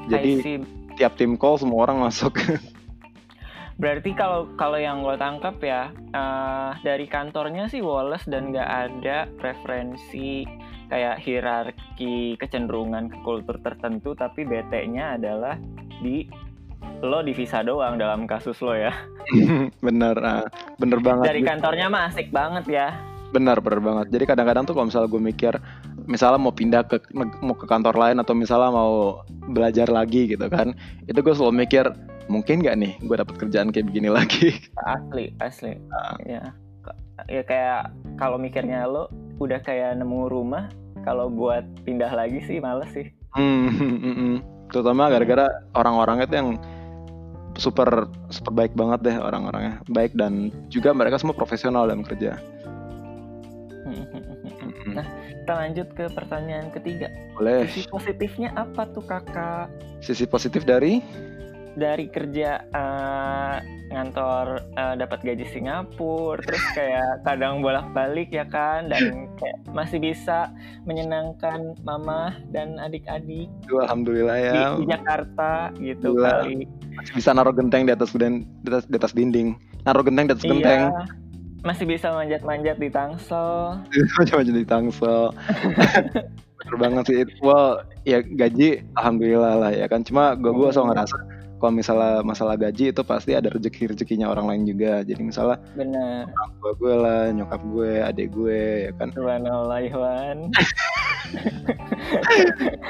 Jadi 0.08 0.64
tiap 0.96 1.14
tim 1.14 1.36
call 1.36 1.60
semua 1.60 1.86
orang 1.86 2.02
masuk. 2.02 2.40
Berarti 3.82 4.10
kalau 4.18 4.50
kalau 4.58 4.74
yang 4.74 5.06
gue 5.06 5.14
tangkap 5.14 5.54
ya 5.62 5.94
eh, 5.94 6.70
dari 6.82 7.06
kantornya 7.06 7.70
sih 7.70 7.78
Wallace 7.78 8.26
dan 8.26 8.50
nggak 8.50 8.70
ada 8.90 9.30
preferensi 9.38 10.42
kayak 10.88 11.20
hierarki 11.22 12.34
kecenderungan 12.40 13.12
ke 13.12 13.18
kultur 13.22 13.60
tertentu, 13.60 14.16
tapi 14.16 14.42
BT-nya 14.48 15.20
adalah 15.20 15.60
di 16.00 16.26
lo 17.04 17.22
di 17.22 17.36
visa 17.36 17.62
doang 17.62 18.00
dalam 18.00 18.26
kasus 18.26 18.58
lo 18.64 18.74
ya. 18.74 18.90
bener, 19.86 20.16
ah, 20.24 20.48
bener 20.80 20.98
banget. 20.98 21.24
Dari 21.30 21.42
kantornya 21.44 21.86
mah 21.92 22.10
asik 22.10 22.32
banget 22.32 22.64
ya. 22.66 22.88
Benar, 23.28 23.60
benar 23.60 23.80
banget. 23.84 24.06
Jadi 24.14 24.24
kadang-kadang 24.24 24.64
tuh 24.64 24.72
kalau 24.72 24.88
misalnya 24.88 25.08
gue 25.12 25.22
mikir, 25.22 25.52
misalnya 26.08 26.40
mau 26.40 26.54
pindah 26.54 26.82
ke 26.88 26.96
mau 27.14 27.52
ke 27.52 27.66
kantor 27.68 27.94
lain 27.96 28.16
atau 28.24 28.32
misalnya 28.32 28.72
mau 28.72 29.20
belajar 29.52 29.88
lagi 29.92 30.32
gitu 30.32 30.48
kan, 30.48 30.72
itu 31.04 31.18
gue 31.20 31.34
selalu 31.36 31.68
mikir 31.68 31.84
mungkin 32.28 32.60
nggak 32.60 32.76
nih 32.76 32.92
gue 33.00 33.16
dapat 33.16 33.34
kerjaan 33.40 33.68
kayak 33.72 33.88
begini 33.92 34.08
lagi. 34.18 34.56
Asli, 34.88 35.32
asli. 35.44 35.76
Ah. 35.92 36.16
Ya. 36.24 36.42
Ya 37.26 37.42
kayak 37.42 37.92
kalau 38.14 38.38
mikirnya 38.38 38.86
lo 38.86 39.10
udah 39.42 39.58
kayak 39.60 39.98
nemu 39.98 40.30
rumah, 40.30 40.70
kalau 41.02 41.28
buat 41.28 41.66
pindah 41.82 42.10
lagi 42.14 42.40
sih 42.46 42.62
males 42.62 42.88
sih. 42.94 43.10
Hmm, 43.34 43.68
hmm, 43.74 43.96
hmm, 43.98 44.14
hmm. 44.14 44.36
Terutama 44.72 45.10
gara-gara 45.12 45.48
orang-orangnya 45.76 46.26
tuh 46.28 46.38
yang 46.38 46.50
super 47.58 48.06
super 48.30 48.54
baik 48.54 48.72
banget 48.78 49.02
deh 49.02 49.16
orang-orangnya, 49.18 49.82
baik 49.90 50.14
dan 50.14 50.54
juga 50.70 50.94
mereka 50.94 51.18
semua 51.18 51.34
profesional 51.34 51.90
dalam 51.90 52.06
kerja. 52.06 52.38
Nah, 54.92 55.06
kita 55.28 55.52
lanjut 55.52 55.88
ke 55.96 56.04
pertanyaan 56.12 56.68
ketiga. 56.72 57.08
Boleh. 57.36 57.68
Sisi 57.68 57.88
positifnya 57.88 58.52
apa 58.56 58.88
tuh 58.90 59.04
kakak 59.04 59.68
Sisi 59.98 60.24
positif 60.28 60.62
dari 60.62 61.02
dari 61.78 62.10
kerja 62.10 62.66
eh, 62.74 63.56
ngantor 63.88 64.66
eh, 64.74 64.94
dapat 64.98 65.18
gaji 65.22 65.46
Singapura, 65.48 66.42
terus 66.42 66.64
kayak 66.74 67.22
kadang 67.22 67.62
bolak-balik 67.62 68.28
ya 68.34 68.44
kan, 68.44 68.90
dan 68.90 69.30
kayak 69.38 69.62
masih 69.70 70.02
bisa 70.02 70.50
menyenangkan 70.84 71.78
mama 71.86 72.34
dan 72.50 72.76
adik-adik 72.82 73.46
alhamdulillah 73.70 74.36
di, 74.36 74.48
ya 74.50 74.66
di 74.74 74.84
Jakarta 74.90 75.52
gitu 75.78 76.18
kali. 76.18 76.66
masih 76.98 77.12
bisa 77.14 77.30
naruh 77.30 77.54
genteng 77.54 77.86
di 77.86 77.92
atas 77.94 78.10
di 78.10 78.68
atas, 78.68 78.84
di 78.90 78.96
atas 78.98 79.12
dinding. 79.14 79.54
Naruh 79.86 80.02
genteng 80.02 80.26
di 80.26 80.32
atas 80.34 80.44
genteng. 80.44 80.82
Masih 81.66 81.84
bisa 81.84 82.14
manjat-manjat 82.14 82.78
di 82.78 82.88
Tangsel. 82.90 83.82
Coba 84.30 84.42
jadi 84.46 84.62
tangsel. 84.62 85.34
Bener 86.58 86.76
banget 86.78 87.04
sih. 87.06 87.18
Well, 87.38 87.86
ya 88.02 88.18
gaji 88.22 88.82
alhamdulillah 88.98 89.54
lah 89.62 89.72
ya 89.74 89.86
kan. 89.86 90.02
Cuma 90.02 90.34
gue 90.34 90.50
gue 90.50 90.68
selalu 90.74 90.94
ngerasa 90.94 91.16
kalau 91.58 91.74
misalnya 91.74 92.22
masalah 92.22 92.54
gaji 92.54 92.94
itu 92.94 93.02
pasti 93.02 93.34
ada 93.34 93.50
rezeki 93.50 93.94
rezekinya 93.94 94.30
orang 94.30 94.46
lain 94.46 94.62
juga. 94.70 95.02
Jadi 95.02 95.22
misalnya 95.22 95.58
Bener. 95.74 96.30
orang 96.30 96.50
tua 96.58 96.72
gue 96.78 96.94
lah, 96.94 97.22
nyokap 97.34 97.62
gue, 97.62 97.92
adik 98.02 98.28
gue 98.30 98.62
ya 98.86 98.90
kan. 98.94 99.08
Subhanallah 99.14 99.78
Iwan. 99.82 100.38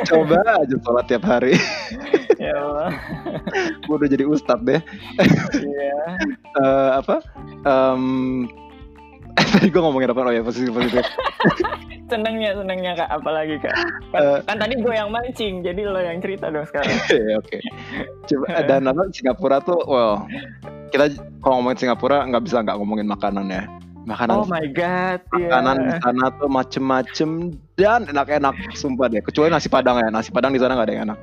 Coba 0.09 0.39
aja 0.65 0.77
sholat 0.85 1.05
tiap 1.09 1.25
hari. 1.25 1.57
Ya 2.39 2.55
Allah. 2.55 2.91
gue 3.83 3.95
udah 3.95 4.09
jadi 4.09 4.25
ustadz 4.25 4.65
deh. 4.65 4.81
Iya. 5.55 6.01
Eh, 6.55 6.91
apa? 6.97 7.21
Em, 7.63 8.03
tadi 9.55 9.69
gue 9.69 9.81
ngomongin 9.81 10.11
apa? 10.11 10.21
Oh 10.23 10.33
ya 10.33 10.43
positif 10.43 10.73
positif. 10.73 11.05
Senangnya, 12.09 12.57
senangnya 12.57 12.93
kak. 12.97 13.09
Apalagi 13.13 13.61
kak. 13.61 13.75
Kan, 14.11 14.21
Eh. 14.23 14.39
kan 14.49 14.57
tadi 14.57 14.75
gue 14.79 14.95
yang 14.95 15.13
mancing, 15.13 15.61
jadi 15.61 15.81
lo 15.85 16.01
yang 16.01 16.19
cerita 16.19 16.49
dong 16.49 16.65
sekarang. 16.65 16.89
Ya, 17.13 17.37
Oke. 17.37 17.59
Coba 18.25 18.65
dan 18.65 18.89
apa 18.89 19.03
Singapura 19.13 19.61
tuh, 19.61 19.77
well, 19.85 20.25
kita 20.89 21.13
kalau 21.45 21.61
ngomongin 21.61 21.85
Singapura 21.85 22.25
nggak 22.25 22.43
bisa 22.43 22.65
nggak 22.65 22.77
ngomongin 22.81 23.05
makanan 23.05 23.47
ya. 23.53 23.65
Makanan 24.09 24.41
Oh 24.41 24.49
my 24.49 24.65
god. 24.73 25.21
Iya. 25.37 25.53
makanan 25.53 25.77
di 25.85 25.93
sana 26.01 26.25
tuh 26.41 26.49
macem-macem 26.49 27.31
dan 27.77 28.09
enak-enak 28.09 28.57
sumpah 28.73 29.13
deh. 29.13 29.21
Kecuali 29.21 29.53
nasi 29.53 29.69
padang 29.69 30.01
ya. 30.01 30.09
Nasi 30.09 30.33
padang 30.33 30.57
di 30.57 30.61
sana 30.61 30.81
nggak 30.81 30.89
ada 30.89 30.95
yang 30.97 31.05
enak. 31.13 31.19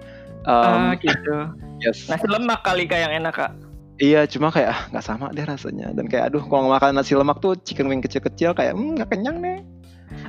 Um, 0.46 0.94
Ah 0.94 0.94
gitu. 0.98 1.36
yes. 1.84 2.06
Nasi 2.06 2.26
lemak 2.26 2.62
kali 2.62 2.86
kak 2.86 3.02
yang 3.02 3.14
enak 3.18 3.34
kak. 3.34 3.52
Iya, 3.96 4.28
cuma 4.28 4.52
kayak 4.52 4.70
ah 4.76 4.80
nggak 4.92 5.06
sama 5.06 5.32
deh 5.32 5.42
rasanya. 5.42 5.90
Dan 5.96 6.06
kayak 6.06 6.30
aduh 6.32 6.44
kalau 6.46 6.68
makan 6.68 7.00
nasi 7.00 7.16
lemak 7.16 7.40
tuh 7.40 7.56
chicken 7.64 7.88
wing 7.88 8.04
kecil-kecil 8.04 8.52
kayak 8.52 8.76
hmm 8.76 9.00
nggak 9.00 9.10
kenyang 9.10 9.40
nih. 9.40 9.60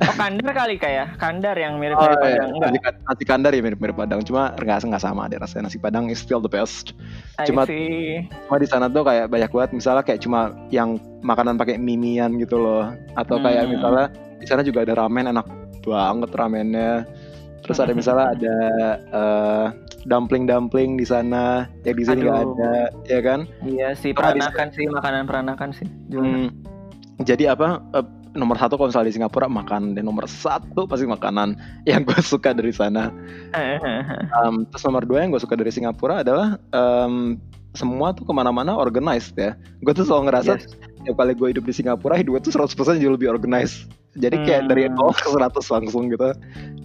Oh 0.01 0.13
Kandar 0.17 0.51
kali 0.57 0.75
kayak 0.81 1.21
Kandar 1.21 1.53
yang 1.53 1.77
mirip 1.77 1.95
Oh, 1.95 2.03
mirip 2.03 2.17
iya. 2.25 2.41
Padang 2.41 2.49
enggak? 2.57 2.69
Nasi, 2.73 2.97
nasi 3.05 3.23
kandar 3.23 3.51
ya 3.53 3.61
mirip-mirip 3.61 3.95
Padang, 3.95 4.19
cuma 4.25 4.51
nggak 4.57 4.83
nggak 4.83 5.03
sama 5.03 5.29
deh 5.29 5.37
rasanya. 5.37 5.69
Nasi 5.69 5.77
Padang 5.77 6.09
is 6.09 6.17
still 6.17 6.41
the 6.41 6.49
best. 6.49 6.97
I 7.37 7.45
Cuma- 7.45 7.69
see. 7.69 8.25
Cuma 8.49 8.57
di 8.57 8.67
sana 8.67 8.89
tuh 8.89 9.05
kayak 9.05 9.29
banyak 9.29 9.51
banget 9.53 9.71
misalnya 9.77 10.01
kayak 10.01 10.19
cuma 10.25 10.49
yang 10.73 10.97
makanan 11.21 11.61
pakai 11.61 11.77
mimian 11.77 12.35
gitu 12.41 12.57
loh. 12.57 12.89
Atau 13.13 13.37
kayak 13.37 13.69
Hmm. 13.69 13.77
misalnya 13.77 14.05
di 14.41 14.45
sana 14.49 14.61
juga 14.65 14.81
ada 14.81 14.97
ramen 14.97 15.29
enak 15.29 15.45
banget 15.85 16.29
ramennya. 16.35 16.91
Terus 17.67 17.83
ada 17.83 17.91
misalnya 17.91 18.27
ada 18.31 18.55
eh, 19.11 19.67
dumpling-dumpling 20.07 20.95
di 20.95 21.03
sana 21.03 21.67
yang 21.83 21.95
di 21.99 22.03
sini 22.07 22.23
nggak 22.23 22.39
ada, 22.47 22.75
ya 23.11 23.19
kan? 23.19 23.39
Iya 23.67 23.91
sih 23.91 24.15
peranakan 24.15 24.71
sih 24.71 24.87
makanan 24.87 25.27
peranakan 25.27 25.69
sih. 25.75 25.87
Hmm. 26.15 26.47
Jadi 27.27 27.51
apa? 27.51 27.83
eh, 27.91 28.07
nomor 28.37 28.55
satu 28.55 28.77
kalau 28.77 28.93
misalnya 28.93 29.09
di 29.09 29.15
Singapura 29.17 29.49
makan 29.49 29.97
dan 29.97 30.05
nomor 30.05 30.29
satu 30.29 30.85
pasti 30.85 31.09
makanan 31.09 31.57
yang 31.89 32.05
gue 32.05 32.21
suka 32.21 32.53
dari 32.55 32.71
sana. 32.71 33.11
Um, 34.37 34.69
terus 34.69 34.83
nomor 34.85 35.01
dua 35.01 35.25
yang 35.25 35.33
gue 35.33 35.41
suka 35.41 35.57
dari 35.57 35.73
Singapura 35.73 36.21
adalah 36.21 36.61
um, 36.75 37.41
semua 37.73 38.13
tuh 38.13 38.23
ke 38.23 38.33
mana-mana 38.33 38.77
organized 38.77 39.33
ya. 39.33 39.57
Gue 39.81 39.93
tuh 39.97 40.05
selalu 40.05 40.29
ngerasa 40.29 40.61
Yes. 40.61 40.69
tiap 41.03 41.17
kali 41.17 41.33
gue 41.33 41.47
hidup 41.55 41.63
di 41.65 41.73
Singapura 41.73 42.19
hidup 42.19 42.37
gue 42.37 42.51
tuh 42.51 42.53
100% 42.53 43.01
jauh 43.01 43.13
lebih 43.17 43.33
organized. 43.33 43.89
Jadi 44.17 44.35
kayak 44.43 44.61
Hmm. 44.65 44.69
dari 44.73 44.83
0 44.89 45.13
ke 45.13 45.29
100 45.29 45.65
langsung 45.69 46.09
gitu. 46.09 46.33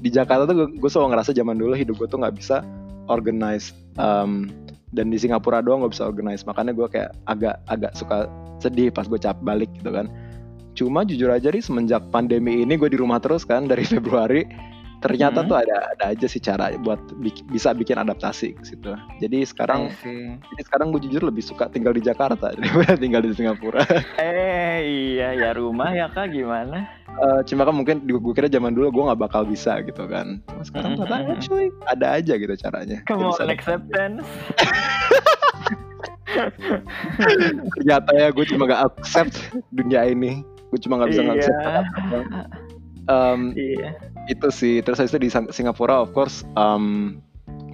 Di 0.04 0.10
Jakarta 0.12 0.44
tuh 0.44 0.54
gue, 0.54 0.68
gue 0.76 0.90
selalu 0.92 1.16
ngerasa 1.16 1.30
zaman 1.32 1.56
dulu 1.56 1.72
hidup 1.72 1.96
gue 1.96 2.08
tuh 2.08 2.20
nggak 2.20 2.36
bisa 2.36 2.60
organized. 3.08 3.72
Um, 3.96 4.52
dan 4.92 5.08
di 5.08 5.16
Singapura 5.16 5.64
doang 5.64 5.88
gak 5.88 5.96
bisa 5.96 6.04
organized. 6.04 6.44
Makanya 6.44 6.76
gue 6.76 6.84
kayak 6.84 7.16
agak 7.24 7.56
agak 7.72 7.96
suka 7.96 8.28
sedih 8.60 8.92
pas 8.92 9.08
gue 9.08 9.16
cap 9.16 9.40
balik 9.40 9.72
gitu 9.80 9.88
kan. 9.88 10.06
Cuma 10.76 11.04
jujur 11.04 11.32
aja 11.32 11.48
nih 11.48 11.64
semenjak 11.64 12.04
pandemi 12.12 12.60
ini 12.60 12.76
gue 12.76 12.92
di 12.92 13.00
rumah 13.00 13.16
terus 13.16 13.48
kan 13.48 13.64
dari 13.64 13.88
Februari. 13.92 14.44
Ternyata 15.02 15.42
Hmm. 15.42 15.48
tuh 15.50 15.56
ada 15.58 15.76
ada 15.90 16.04
aja 16.08 16.26
sih 16.26 16.38
cara 16.38 16.70
buat 16.78 17.02
bik- 17.16 17.50
bisa 17.50 17.74
bikin 17.74 17.98
adaptasi 17.98 18.54
ke 18.54 18.62
situ. 18.64 18.94
Jadi 19.18 19.42
sekarang 19.42 19.90
jadi 20.46 20.62
sekarang 20.62 20.90
gue 20.90 21.02
jujur 21.02 21.22
lebih 21.22 21.42
suka 21.42 21.66
tinggal 21.66 21.90
di 21.90 22.00
Jakarta 22.00 22.50
daripada 22.56 22.94
tinggal 22.94 23.20
di 23.20 23.34
Singapura. 23.34 23.82
Eh 24.16 24.78
iya 25.12 25.34
ya 25.34 25.50
rumah 25.52 25.90
ya 25.90 26.06
kak 26.08 26.30
gimana? 26.30 26.86
Eh, 27.12 27.40
cuma 27.44 27.62
kan 27.62 27.74
mungkin 27.74 28.00
gue 28.00 28.32
kira 28.32 28.46
zaman 28.46 28.72
dulu 28.72 28.88
gue 28.88 29.04
nggak 29.04 29.20
bakal 29.20 29.42
bisa 29.42 29.82
gitu 29.82 30.06
kan. 30.06 30.38
Cuma 30.46 30.62
sekarang 30.62 30.90
Mhm. 30.94 30.98
ternyata 31.02 31.30
actually 31.30 31.68
ada 31.84 32.06
aja 32.14 32.34
gitu 32.34 32.54
caranya. 32.56 32.98
Come 33.04 33.26
on 33.26 33.50
acceptance. 33.50 34.24
ternyata 37.76 38.10
ya 38.14 38.28
gue 38.30 38.44
cuma 38.46 38.64
gak 38.64 38.82
accept 38.88 39.34
dunia 39.68 40.06
ini. 40.06 40.40
Gue 40.70 40.78
cuma 40.80 40.96
gak 40.98 41.10
bisa 41.10 41.22
Iya. 41.22 41.32
accept. 41.34 41.88
Um, 43.04 43.52
Iya. 43.52 43.90
Itu 44.28 44.48
sih. 44.52 44.74
Terus 44.85 45.02
habis 45.02 45.12
itu 45.14 45.20
di 45.26 45.30
Singapura 45.30 46.02
of 46.02 46.14
course 46.14 46.46
um, 46.54 47.18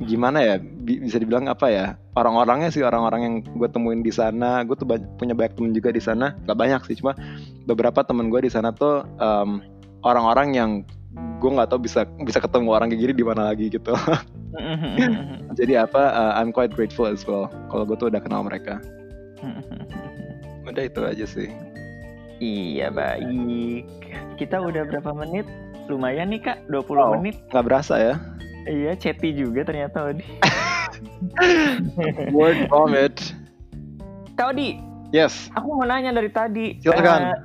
gimana 0.06 0.38
ya 0.40 0.54
bi- 0.62 1.02
bisa 1.02 1.18
dibilang 1.18 1.50
apa 1.50 1.66
ya 1.68 1.87
orang-orangnya 2.14 2.70
sih 2.70 2.87
orang-orang 2.87 3.20
yang 3.22 3.34
gue 3.44 3.68
temuin 3.68 4.00
di 4.00 4.12
sana. 4.14 4.62
Gue 4.64 4.76
tuh 4.78 4.88
punya 5.18 5.34
banyak 5.34 5.58
temen 5.58 5.72
juga 5.74 5.90
di 5.92 6.02
sana. 6.02 6.37
Gak 6.46 6.58
banyak 6.58 6.80
sih 6.88 6.96
cuma 7.00 7.12
beberapa 7.68 8.00
temen 8.06 8.32
gue 8.32 8.40
di 8.46 8.50
sana 8.52 8.72
tuh 8.72 9.04
um, 9.20 9.61
orang-orang 10.06 10.48
yang 10.54 10.70
gue 11.38 11.50
nggak 11.50 11.70
tahu 11.70 11.82
bisa 11.82 12.06
bisa 12.22 12.38
ketemu 12.38 12.68
orang 12.74 12.90
kayak 12.90 13.00
gini 13.11 13.14
di 13.14 13.26
mana 13.26 13.50
lagi 13.50 13.66
gitu. 13.70 13.94
Jadi 15.58 15.74
apa 15.74 16.02
uh, 16.14 16.32
I'm 16.38 16.54
quite 16.54 16.72
grateful 16.72 17.06
as 17.06 17.26
well 17.26 17.50
kalau 17.68 17.84
gue 17.87 17.96
tuh 17.98 18.08
udah 18.11 18.22
kenal 18.22 18.46
mereka. 18.46 18.78
Udah 20.68 20.84
itu 20.84 21.00
aja 21.00 21.24
sih. 21.24 21.48
Iya 22.44 22.92
baik. 22.92 23.88
Kita 24.37 24.61
udah 24.61 24.84
berapa 24.84 25.11
menit? 25.16 25.48
Lumayan 25.88 26.29
nih 26.29 26.40
kak, 26.42 26.59
20 26.68 26.85
Wow. 26.92 27.16
menit. 27.16 27.37
nggak 27.48 27.64
berasa 27.64 27.94
ya 27.96 28.14
Iya, 28.64 28.92
chatty 28.94 29.33
juga 29.33 29.64
ternyata 29.64 30.12
Odi. 30.12 30.24
word 32.31 32.68
vomit 32.68 33.16
Kak 34.35 34.53
Odi, 34.53 34.77
yes 35.09 35.48
aku 35.51 35.72
mau 35.72 35.83
nanya 35.83 36.12
dari 36.12 36.29
tadi. 36.29 36.77
Silakan. 36.79 37.20
Eh, 37.24 37.37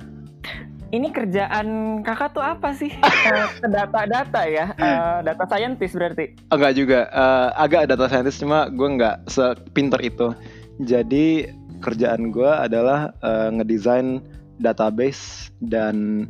ini 0.92 1.08
kerjaan 1.08 1.66
kakak 2.00 2.30
tuh 2.30 2.44
apa 2.44 2.70
sih? 2.70 2.92
Eh, 3.24 3.46
data-data 3.64 4.44
ya, 4.44 4.70
Eh, 4.72 5.16
data 5.24 5.42
scientist 5.44 5.90
berarti. 5.92 6.36
Enggak 6.50 6.72
juga, 6.76 7.00
eh, 7.08 7.48
agak 7.56 7.88
data 7.88 8.06
scientist 8.06 8.38
cuma 8.38 8.68
gue 8.68 8.88
nggak 8.92 9.26
sepinter 9.26 9.98
itu. 10.00 10.30
Jadi 10.78 11.48
kerjaan 11.80 12.30
gue 12.30 12.46
adalah 12.46 13.10
eh, 13.18 13.48
ngedesain 13.50 14.22
database 14.56 15.48
dan 15.60 16.28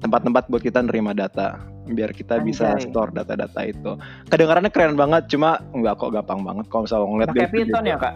tempat-tempat 0.00 0.48
buat 0.52 0.62
kita 0.62 0.84
nerima 0.84 1.16
data 1.16 1.60
biar 1.86 2.10
kita 2.10 2.42
bisa 2.42 2.74
Anjay. 2.74 2.90
store 2.90 3.14
data-data 3.14 3.60
itu. 3.62 3.94
Kedengarannya 4.26 4.72
keren 4.74 4.98
banget, 4.98 5.30
cuma 5.30 5.62
nggak 5.70 6.02
kok 6.02 6.10
gampang 6.12 6.42
banget 6.42 6.66
kalau 6.66 6.82
misalnya 6.82 7.06
ngeliat 7.06 7.28
Pakai 7.30 7.48
Python 7.54 7.84
gitu. 7.86 7.92
ya 7.94 7.96
kak? 7.98 8.14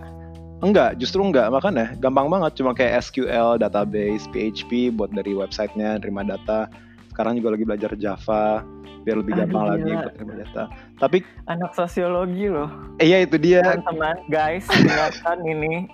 Enggak, 0.60 0.90
justru 1.00 1.20
enggak. 1.24 1.48
Makanya 1.48 1.96
gampang 2.02 2.28
banget. 2.28 2.52
Cuma 2.60 2.76
kayak 2.76 3.00
SQL, 3.00 3.56
database, 3.56 4.28
PHP 4.34 4.92
buat 4.92 5.08
dari 5.14 5.32
websitenya 5.32 6.02
nerima 6.04 6.20
data. 6.26 6.68
Sekarang 7.10 7.34
juga 7.34 7.52
lagi 7.52 7.64
belajar 7.66 7.90
Java 7.94 8.62
biar 9.00 9.16
lebih 9.16 9.32
Aduh, 9.32 9.40
gampang 9.48 9.64
lagi 9.66 9.82
gila. 9.88 10.12
buat 10.20 10.36
data. 10.38 10.62
Tapi 10.96 11.18
Anak 11.46 11.72
sosiologi 11.72 12.46
loh. 12.46 12.68
eh, 12.96 13.08
iya 13.08 13.24
itu 13.24 13.36
dia. 13.36 13.64
Teman-teman, 13.64 14.16
guys, 14.28 14.64
dengarkan 14.68 15.38
ini. 15.52 15.88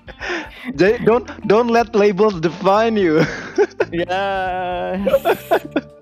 Jadi 0.74 1.00
don't 1.02 1.24
don't 1.46 1.70
let 1.70 1.94
labels 1.94 2.36
define 2.38 2.94
you. 2.94 3.22
Ya, 3.86 4.98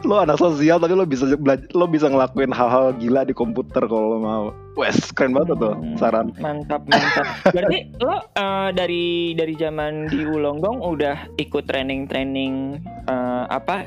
lo 0.00 0.18
anak 0.18 0.36
sosial 0.36 0.76
tapi 0.76 0.92
lo 0.92 1.02
bisa 1.02 1.26
lo 1.70 1.84
bisa 1.84 2.06
ngelakuin 2.06 2.48
hal-hal 2.48 2.94
gila 2.94 3.22
di 3.22 3.32
komputer 3.32 3.82
kalau 3.82 4.06
lo 4.08 4.18
mau. 4.18 4.46
Wes, 4.74 5.10
keren 5.10 5.32
banget 5.32 5.56
tuh 5.56 5.74
Hmm. 5.74 5.96
saran. 5.96 6.26
mantap 6.36 6.82
mantap. 6.84 7.26
Berarti 7.48 7.78
lo 7.98 8.16
eh, 8.30 8.68
dari 8.72 9.06
dari 9.32 9.54
zaman 9.54 10.06
di 10.06 10.22
Wulonggong 10.22 10.78
udah 10.78 11.16
ikut 11.36 11.64
training-training 11.64 12.78
eh, 13.04 13.44
apa 13.48 13.86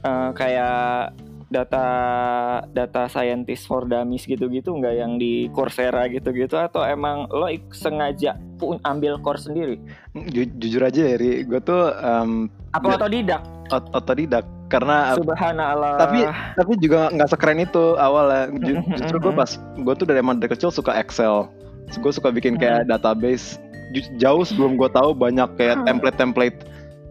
eh, 0.00 0.30
kayak 0.32 1.12
data 1.48 1.84
data 2.66 3.04
scientist 3.06 3.68
for 3.68 3.84
dummies 3.84 4.24
gitu-gitu 4.24 4.72
nggak 4.72 4.94
yang 4.96 5.12
di 5.14 5.52
Coursera 5.52 6.08
gitu-gitu 6.08 6.56
atau 6.56 6.80
emang 6.80 7.28
lo 7.28 7.44
ik- 7.46 7.68
sengaja 7.70 8.40
pun 8.56 8.80
ambil 8.82 9.20
course 9.20 9.44
sendiri? 9.44 9.76
Ju- 10.16 10.48
jujur 10.56 10.80
aja 10.80 11.02
ya, 11.04 11.16
gue 11.18 11.60
tuh 11.60 11.92
um, 11.94 12.48
Apa 12.72 12.96
otodidak? 12.96 13.44
ot- 13.68 13.92
otodidak 13.92 14.48
karena 14.72 15.12
Subhanallah. 15.12 16.00
tapi 16.00 16.24
tapi 16.56 16.72
juga 16.80 17.12
nggak 17.12 17.28
sekeren 17.28 17.60
itu 17.60 17.84
awalnya. 17.94 18.48
Ju- 18.56 18.80
justru 18.96 19.16
gue 19.20 19.32
pas 19.32 19.50
gue 19.76 19.94
tuh 19.94 20.06
dari 20.08 20.18
emang 20.18 20.40
dari 20.40 20.48
kecil 20.48 20.72
suka 20.72 20.96
Excel. 20.96 21.52
Gue 22.00 22.08
suka 22.08 22.32
bikin 22.32 22.56
kayak 22.56 22.88
database. 22.88 23.60
Ju- 23.92 24.08
jauh 24.16 24.40
sebelum 24.42 24.80
gue 24.80 24.88
tahu 24.88 25.12
banyak 25.12 25.52
kayak 25.54 25.76
Hmm. 25.76 25.86
template-template 25.86 26.64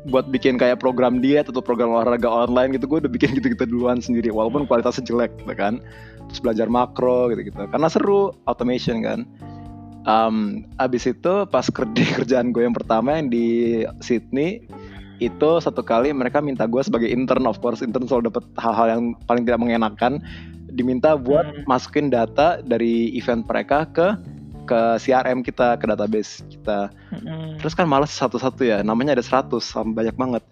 buat 0.10 0.26
bikin 0.28 0.58
kayak 0.58 0.82
program 0.82 1.21
diet 1.21 1.45
atau 1.45 1.62
program 1.62 1.93
olahraga 1.93 2.26
online 2.26 2.74
gitu. 2.74 2.89
Gue 2.89 2.97
udah 3.00 3.12
bikin 3.12 3.38
gitu-gitu 3.38 3.69
duluan 3.69 4.02
sendiri 4.02 4.34
walaupun 4.34 4.65
kualitasnya 4.65 5.06
jelek 5.06 5.38
gitu 5.38 5.54
kan. 5.54 5.78
Terus 6.34 6.41
belajar 6.41 6.65
makro 6.65 7.30
gitu-gitu. 7.30 7.69
Karena 7.69 7.86
seru 7.86 8.34
automation 8.43 9.06
kan. 9.06 9.21
Um, 10.02 10.65
abis 10.82 11.06
itu 11.06 11.45
pas 11.45 11.62
kerja 11.62 11.93
kerjaan 12.17 12.50
gue 12.50 12.65
yang 12.65 12.74
pertama 12.74 13.21
yang 13.21 13.30
di 13.30 13.45
Sydney 14.02 14.65
itu 15.21 15.62
satu 15.62 15.86
kali 15.86 16.10
mereka 16.10 16.41
minta 16.41 16.65
gue 16.65 16.81
sebagai 16.81 17.05
intern 17.05 17.45
of 17.45 17.62
course 17.62 17.86
intern 17.86 18.10
selalu 18.10 18.34
dapet 18.34 18.43
hal-hal 18.57 18.88
yang 18.89 19.01
paling 19.29 19.45
tidak 19.45 19.62
mengenakan. 19.62 20.17
Diminta 20.71 21.13
buat 21.19 21.45
Hmm. 21.45 21.63
masukin 21.69 22.10
data 22.10 22.63
dari 22.65 23.13
event 23.13 23.45
mereka 23.45 23.86
ke 23.91 24.07
ke 24.65 24.79
CRM 25.03 25.43
kita 25.43 25.75
ke 25.77 25.86
database 25.86 26.41
kita. 26.47 26.89
Mm-mm. 27.12 27.60
terus 27.60 27.75
kan 27.75 27.86
males 27.91 28.13
satu-satu 28.13 28.62
ya 28.63 28.79
namanya 28.81 29.19
ada 29.19 29.25
100 29.25 29.62
sama 29.62 29.93
banyak 29.93 30.15
banget. 30.15 30.43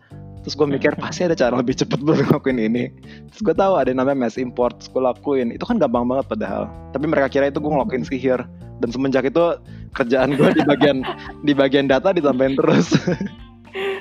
Terus 0.43 0.55
gue 0.55 0.67
mikir 0.71 0.91
pasti 0.99 1.27
ada 1.27 1.35
cara 1.35 1.55
lebih 1.55 1.75
cepet 1.75 1.99
buat 2.03 2.19
ngelakuin 2.19 2.59
ini. 2.59 2.83
Terus 3.31 3.41
gue 3.43 3.55
tahu 3.55 3.73
ada 3.79 3.91
yang 3.91 4.03
namanya 4.03 4.27
mass 4.27 4.35
import 4.39 4.75
terus 4.79 4.91
gue 4.91 5.01
lakuin. 5.03 5.51
Itu 5.55 5.63
kan 5.67 5.79
gampang 5.79 6.07
banget 6.07 6.25
padahal. 6.31 6.67
Tapi 6.95 7.05
mereka 7.07 7.27
kira 7.31 7.51
itu 7.51 7.59
gue 7.59 7.71
ngelakuin 7.71 8.03
sihir. 8.07 8.39
Dan 8.79 8.89
semenjak 8.91 9.27
itu 9.27 9.59
kerjaan 9.95 10.35
gue 10.39 10.49
di 10.55 10.63
bagian 10.63 11.03
di 11.43 11.51
bagian 11.51 11.91
data 11.91 12.15
ditambahin 12.15 12.55
terus 12.55 12.95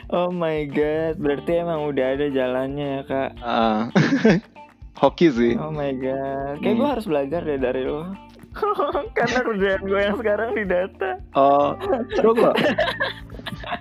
Oh 0.08 0.30
my 0.30 0.64
god, 0.66 1.16
berarti 1.16 1.52
emang 1.58 1.84
udah 1.84 2.16
ada 2.16 2.26
jalannya 2.28 2.86
ya 2.90 3.02
kak. 3.04 3.30
Ah, 3.38 3.92
hoki 5.00 5.28
sih 5.28 5.52
Oh 5.54 5.68
my 5.68 5.92
god, 5.94 6.58
kayak 6.58 6.74
gue 6.74 6.82
Hmm. 6.82 6.94
harus 6.96 7.06
belajar 7.06 7.40
deh 7.40 7.56
dari 7.56 7.84
lo. 7.84 8.08
Karena 9.18 9.38
kerjaan 9.42 9.82
gue 9.84 10.00
yang 10.00 10.16
sekarang 10.16 10.50
di 10.52 10.64
data. 10.64 11.10
oh 11.32 11.76
seru 12.16 12.32
kok 12.32 12.56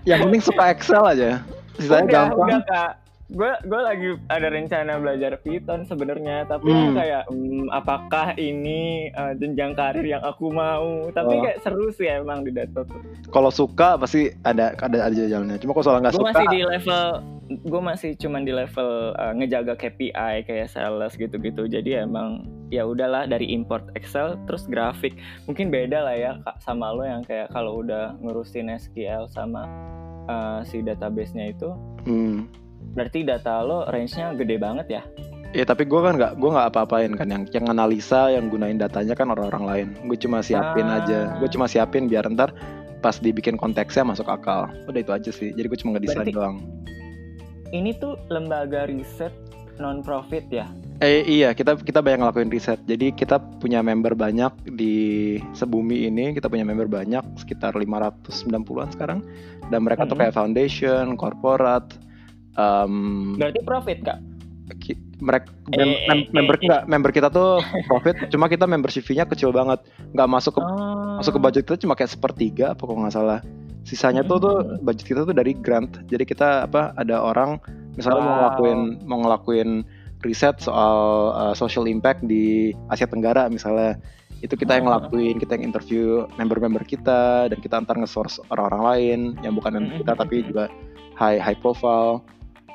yang 0.03 0.19
penting 0.21 0.43
suka 0.43 0.63
Excel 0.69 1.01
aja 1.01 1.31
sisanya 1.75 2.03
udah, 2.03 2.11
gampang 2.11 2.49
udah 2.49 2.61
kak. 2.65 2.91
Gue 3.27 3.51
gue 3.67 3.81
lagi 3.83 4.09
ada 4.31 4.47
rencana 4.47 5.03
belajar 5.03 5.35
Python 5.43 5.83
sebenarnya 5.83 6.47
tapi 6.47 6.71
hmm. 6.71 6.95
kayak 6.95 7.23
hmm, 7.27 7.67
apakah 7.75 8.31
ini 8.39 9.11
uh, 9.11 9.35
jenjang 9.35 9.75
karir 9.75 10.07
yang 10.07 10.23
aku 10.23 10.47
mau? 10.47 11.11
Tapi 11.11 11.33
oh. 11.35 11.41
kayak 11.43 11.59
seru 11.59 11.91
sih 11.91 12.07
emang 12.07 12.47
di 12.47 12.55
data 12.55 12.87
tuh 12.87 13.03
kalau 13.27 13.51
suka 13.51 13.99
pasti 13.99 14.31
ada 14.47 14.71
ada 14.79 15.11
ada 15.11 15.15
jalannya 15.15 15.59
cuma 15.59 15.75
kalau 15.75 15.85
soal 15.91 15.99
nggak 15.99 16.15
suka 16.15 16.31
masih 16.31 16.47
di 16.47 16.61
level 16.63 17.03
gue 17.47 17.81
masih 17.81 18.11
cuman 18.19 18.43
di 18.43 18.51
level 18.51 19.15
uh, 19.15 19.31
ngejaga 19.35 19.79
KPI 19.79 20.43
kayak 20.43 20.67
sales 20.67 21.15
gitu-gitu. 21.15 21.63
Jadi 21.67 21.95
emang 21.95 22.43
ya 22.67 22.83
udahlah 22.83 23.23
dari 23.23 23.55
import 23.55 23.87
Excel 23.95 24.35
terus 24.47 24.67
grafik. 24.67 25.15
Mungkin 25.47 25.71
beda 25.71 26.03
lah 26.03 26.15
ya 26.15 26.31
kak 26.43 26.59
sama 26.59 26.91
lo 26.91 27.07
yang 27.07 27.23
kayak 27.23 27.47
kalau 27.55 27.79
udah 27.79 28.19
ngurusin 28.19 28.67
SQL 28.67 29.31
sama 29.31 29.63
uh, 30.27 30.59
si 30.67 30.83
database-nya 30.83 31.55
itu. 31.55 31.71
Hmm 32.03 32.66
Berarti 32.93 33.25
data 33.25 33.63
lo 33.65 33.87
range-nya 33.89 34.35
gede 34.37 34.55
banget 34.61 34.87
ya? 34.87 35.01
Ya 35.55 35.63
tapi 35.63 35.87
gue 35.87 35.99
kan 36.03 36.19
nggak 36.19 36.43
gue 36.43 36.49
nggak 36.51 36.67
apa-apain 36.75 37.11
kan 37.15 37.27
yang 37.31 37.43
yang 37.55 37.65
analisa 37.71 38.27
yang 38.27 38.51
gunain 38.51 38.75
datanya 38.75 39.15
kan 39.15 39.31
orang-orang 39.31 39.63
lain. 39.63 39.87
Gue 40.05 40.19
cuma 40.19 40.43
siapin 40.43 40.87
ah. 40.91 40.99
aja. 40.99 41.39
Gue 41.39 41.47
cuma 41.47 41.71
siapin 41.71 42.11
biar 42.11 42.27
ntar 42.35 42.51
pas 42.99 43.15
dibikin 43.17 43.55
konteksnya 43.55 44.03
masuk 44.03 44.27
akal. 44.27 44.67
Udah 44.91 44.99
itu 44.99 45.11
aja 45.15 45.31
sih. 45.31 45.55
Jadi 45.55 45.65
gue 45.71 45.79
cuma 45.79 45.95
ngedesain 45.95 46.29
doang. 46.35 46.59
Ini 47.71 47.95
tuh 47.99 48.19
lembaga 48.27 48.87
riset 48.91 49.31
non 49.79 50.03
profit 50.03 50.45
ya? 50.51 50.67
Eh 50.97 51.21
iya 51.29 51.53
kita 51.53 51.77
kita 51.77 52.01
banyak 52.01 52.25
ngelakuin 52.25 52.51
riset. 52.51 52.81
Jadi 52.83 53.13
kita 53.13 53.39
punya 53.61 53.79
member 53.85 54.17
banyak 54.17 54.51
di 54.75 55.37
sebumi 55.55 56.09
ini. 56.09 56.35
Kita 56.35 56.51
punya 56.51 56.67
member 56.67 56.89
banyak 56.91 57.23
sekitar 57.39 57.77
590-an 57.77 58.89
sekarang. 58.91 59.19
Dan 59.71 59.85
mereka 59.85 60.03
-hmm. 60.03 60.11
tuh 60.11 60.17
kayak 60.19 60.33
foundation, 60.35 61.15
corporate, 61.15 61.95
Um, 62.57 63.37
Berarti 63.37 63.61
profit 63.61 64.01
kak? 64.01 64.19
mereka 65.17 65.49
eh, 65.73 65.77
mem 65.81 65.91
eh, 65.97 66.19
member 66.29 66.55
eh, 66.57 66.61
kita 66.61 66.77
member 66.85 67.11
kita 67.11 67.27
tuh 67.33 67.63
profit 67.89 68.29
cuma 68.29 68.45
kita 68.45 68.69
membership 68.69 69.01
fee-nya 69.01 69.25
kecil 69.25 69.49
banget 69.49 69.81
nggak 70.13 70.29
masuk 70.29 70.59
ke 70.59 70.61
oh. 70.61 71.17
masuk 71.17 71.37
ke 71.37 71.41
budget 71.41 71.63
kita 71.65 71.77
cuma 71.81 71.97
kayak 71.97 72.13
sepertiga 72.13 72.77
apa 72.77 72.81
nggak 72.85 73.13
salah 73.13 73.39
sisanya 73.87 74.21
tuh 74.21 74.37
tuh 74.37 74.55
hmm. 74.61 74.85
budget 74.85 75.05
kita 75.07 75.21
tuh 75.25 75.33
dari 75.33 75.57
grant 75.57 76.03
jadi 76.05 76.23
kita 76.27 76.47
apa 76.69 76.93
ada 76.99 77.23
orang 77.23 77.57
misalnya 77.97 78.21
wow. 78.21 78.27
mau 78.27 78.35
ngelakuin 78.37 78.79
mau 79.09 79.17
ngelakuin 79.25 79.69
riset 80.21 80.61
soal 80.61 81.31
uh, 81.33 81.53
social 81.57 81.85
impact 81.89 82.25
di 82.25 82.73
Asia 82.91 83.09
Tenggara 83.09 83.49
misalnya 83.49 83.97
itu 84.45 84.53
kita 84.53 84.77
yang 84.77 84.85
hmm. 84.85 84.93
ngelakuin 84.93 85.35
kita 85.41 85.51
yang 85.57 85.65
interview 85.73 86.29
member-member 86.37 86.85
kita 86.85 87.49
dan 87.49 87.57
kita 87.57 87.81
antar 87.81 87.97
nge-source 87.97 88.37
orang-orang 88.53 88.81
lain 88.85 89.19
yang 89.41 89.57
bukan 89.57 89.81
member 89.81 90.05
kita 90.05 90.13
tapi 90.13 90.45
juga 90.45 90.69
high 91.17 91.41
high 91.41 91.57
profile 91.57 92.21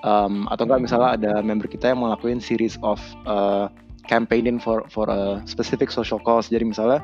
um, 0.03 0.47
atau 0.51 0.67
enggak 0.67 0.83
misalnya 0.91 1.11
ada 1.19 1.33
member 1.43 1.67
kita 1.67 1.95
yang 1.95 2.03
ngelakuin 2.03 2.39
series 2.39 2.79
of 2.83 2.99
uh, 3.27 3.67
campaigning 4.07 4.59
for 4.59 4.87
for 4.91 5.07
a 5.09 5.41
specific 5.47 5.91
social 5.91 6.19
cause. 6.23 6.51
Jadi 6.51 6.69
misalnya 6.69 7.01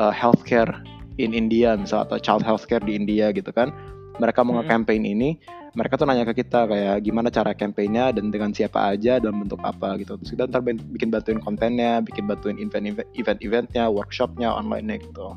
uh, 0.00 0.12
healthcare 0.12 0.70
in 1.16 1.32
India 1.32 1.76
misalnya 1.76 2.14
atau 2.14 2.18
child 2.20 2.42
healthcare 2.44 2.84
di 2.84 2.96
India 2.96 3.32
gitu 3.32 3.50
kan. 3.52 3.72
Mereka 4.14 4.46
mau 4.46 4.54
nge-campaign 4.62 5.02
ini 5.02 5.34
mereka 5.74 5.98
tuh 5.98 6.06
nanya 6.06 6.22
ke 6.22 6.38
kita 6.38 6.70
kayak 6.70 7.02
gimana 7.02 7.34
cara 7.34 7.50
campaignnya 7.50 8.14
dan 8.14 8.30
dengan 8.30 8.54
siapa 8.54 8.94
aja 8.94 9.18
dalam 9.18 9.42
bentuk 9.42 9.58
apa? 9.66 9.98
Gitu. 9.98 10.14
Terus 10.22 10.30
kita 10.38 10.46
ntar 10.46 10.62
bikin 10.62 11.10
bantuin 11.10 11.42
kontennya 11.42 11.98
bikin 11.98 12.30
bantuin 12.30 12.56
event 12.62 13.02
event 13.18 13.38
eventnya 13.42 13.90
workshopnya 13.90 14.54
online 14.54 15.02
gitu. 15.02 15.34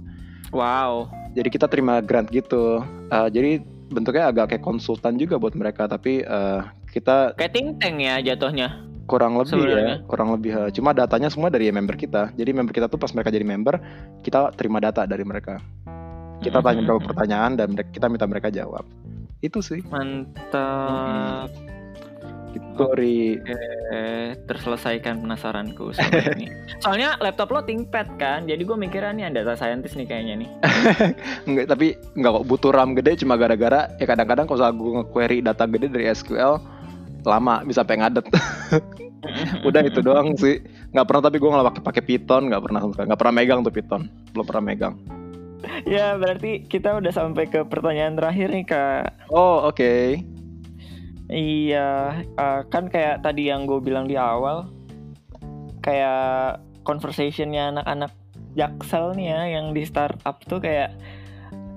Wow. 0.54 1.10
Jadi 1.34 1.50
kita 1.50 1.66
terima 1.66 2.06
grant 2.06 2.30
gitu. 2.30 2.86
Uh, 3.10 3.30
jadi 3.34 3.66
bentuknya 3.90 4.30
agak 4.30 4.54
kayak 4.54 4.64
konsultan 4.64 5.18
juga 5.18 5.42
buat 5.42 5.58
mereka 5.58 5.90
tapi 5.90 6.22
uh, 6.28 6.62
kita 6.92 7.36
kayak 7.36 7.52
think 7.54 7.78
tank 7.80 8.00
ya 8.00 8.20
jatuhnya. 8.24 8.84
kurang 9.08 9.40
lebih 9.40 9.56
ya, 9.56 9.56
Sebenarnya. 9.56 9.96
ya 10.04 10.08
kurang 10.12 10.30
lebih 10.36 10.52
uh, 10.52 10.68
cuma 10.68 10.92
datanya 10.92 11.32
semua 11.32 11.48
dari 11.48 11.72
member 11.72 11.96
kita. 11.96 12.36
Jadi 12.36 12.52
member 12.52 12.76
kita 12.76 12.92
tuh 12.92 13.00
pas 13.00 13.12
mereka 13.16 13.32
jadi 13.32 13.48
member 13.48 13.80
kita 14.20 14.52
terima 14.60 14.84
data 14.84 15.08
dari 15.08 15.24
mereka. 15.24 15.64
Kita 16.44 16.60
tanya 16.60 16.84
beberapa 16.84 17.02
mm-hmm. 17.02 17.10
pertanyaan 17.16 17.52
dan 17.56 17.70
kita 17.88 18.12
minta 18.12 18.28
mereka 18.28 18.52
jawab. 18.52 18.84
Itu 19.40 19.64
sih. 19.64 19.80
Mantap. 19.88 21.50
Hmm. 21.50 21.78
Gitu 22.52 22.84
Ri 23.00 23.38
terselesaikan 24.44 25.24
penasaranku 25.24 25.96
ini. 26.36 26.52
Soalnya 26.84 27.16
laptop 27.24 27.54
lo 27.54 27.62
ThinkPad 27.64 28.08
kan 28.20 28.44
jadi 28.44 28.60
gue 28.60 28.78
mikirnya 28.78 29.14
nih 29.14 29.26
ada 29.32 29.48
data 29.48 29.56
scientist 29.56 29.96
nih 29.96 30.08
kayaknya 30.10 30.46
nih. 30.46 30.50
Enggak 31.48 31.66
tapi 31.72 31.96
enggak 32.18 32.32
kok 32.38 32.46
butuh 32.50 32.72
RAM 32.76 32.92
gede 32.98 33.24
cuma 33.24 33.40
gara-gara 33.40 33.88
ya 33.98 34.06
kadang-kadang 34.10 34.46
kalau 34.52 34.68
gue 34.74 34.92
nge-query 35.02 35.38
data 35.46 35.64
gede 35.64 35.88
dari 35.90 36.12
SQL 36.12 36.77
lama 37.26 37.64
bisa 37.66 37.82
pengen 37.88 38.10
ngadet. 38.10 38.26
Udah 39.68 39.82
itu 39.84 40.00
doang 40.04 40.38
sih. 40.38 40.62
Nggak 40.94 41.06
pernah 41.08 41.22
tapi 41.30 41.38
gue 41.42 41.50
nggak 41.50 41.68
pakai 41.74 41.84
pakai 41.84 42.04
Python 42.06 42.44
nggak 42.50 42.64
pernah. 42.64 42.82
Nggak 42.86 43.20
pernah 43.20 43.34
megang 43.34 43.60
tuh 43.66 43.74
Python 43.74 44.02
belum 44.34 44.46
pernah 44.46 44.64
megang. 44.64 44.96
Ya 45.90 46.14
berarti 46.16 46.64
kita 46.70 47.02
udah 47.02 47.10
sampai 47.10 47.50
ke 47.50 47.66
pertanyaan 47.66 48.14
terakhir 48.14 48.54
nih 48.54 48.66
kak. 48.66 49.10
Oh 49.34 49.66
oke. 49.68 49.78
Okay. 49.78 50.22
Iya, 51.28 52.24
uh, 52.40 52.64
kan 52.72 52.88
kayak 52.88 53.20
tadi 53.20 53.52
yang 53.52 53.68
gue 53.68 53.84
bilang 53.84 54.08
di 54.08 54.16
awal, 54.16 54.72
kayak 55.84 56.64
conversationnya 56.88 57.76
anak-anak 57.76 58.16
jaksel 58.56 59.12
nih 59.12 59.36
ya, 59.36 59.42
yang 59.60 59.76
di 59.76 59.84
startup 59.84 60.40
tuh 60.48 60.64
kayak 60.64 60.96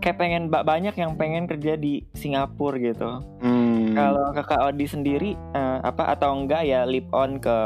kayak 0.01 0.17
pengen 0.17 0.49
banyak 0.49 0.97
yang 0.97 1.15
pengen 1.15 1.45
kerja 1.45 1.77
di 1.77 2.03
Singapura 2.17 2.81
gitu. 2.81 3.21
Hmm. 3.45 3.93
Kalau 3.93 4.33
kakak 4.33 4.73
Odi 4.73 4.87
sendiri 4.89 5.31
uh, 5.53 5.85
apa 5.85 6.17
atau 6.17 6.33
enggak 6.33 6.65
ya 6.65 6.89
lip 6.89 7.05
on 7.13 7.37
ke 7.37 7.57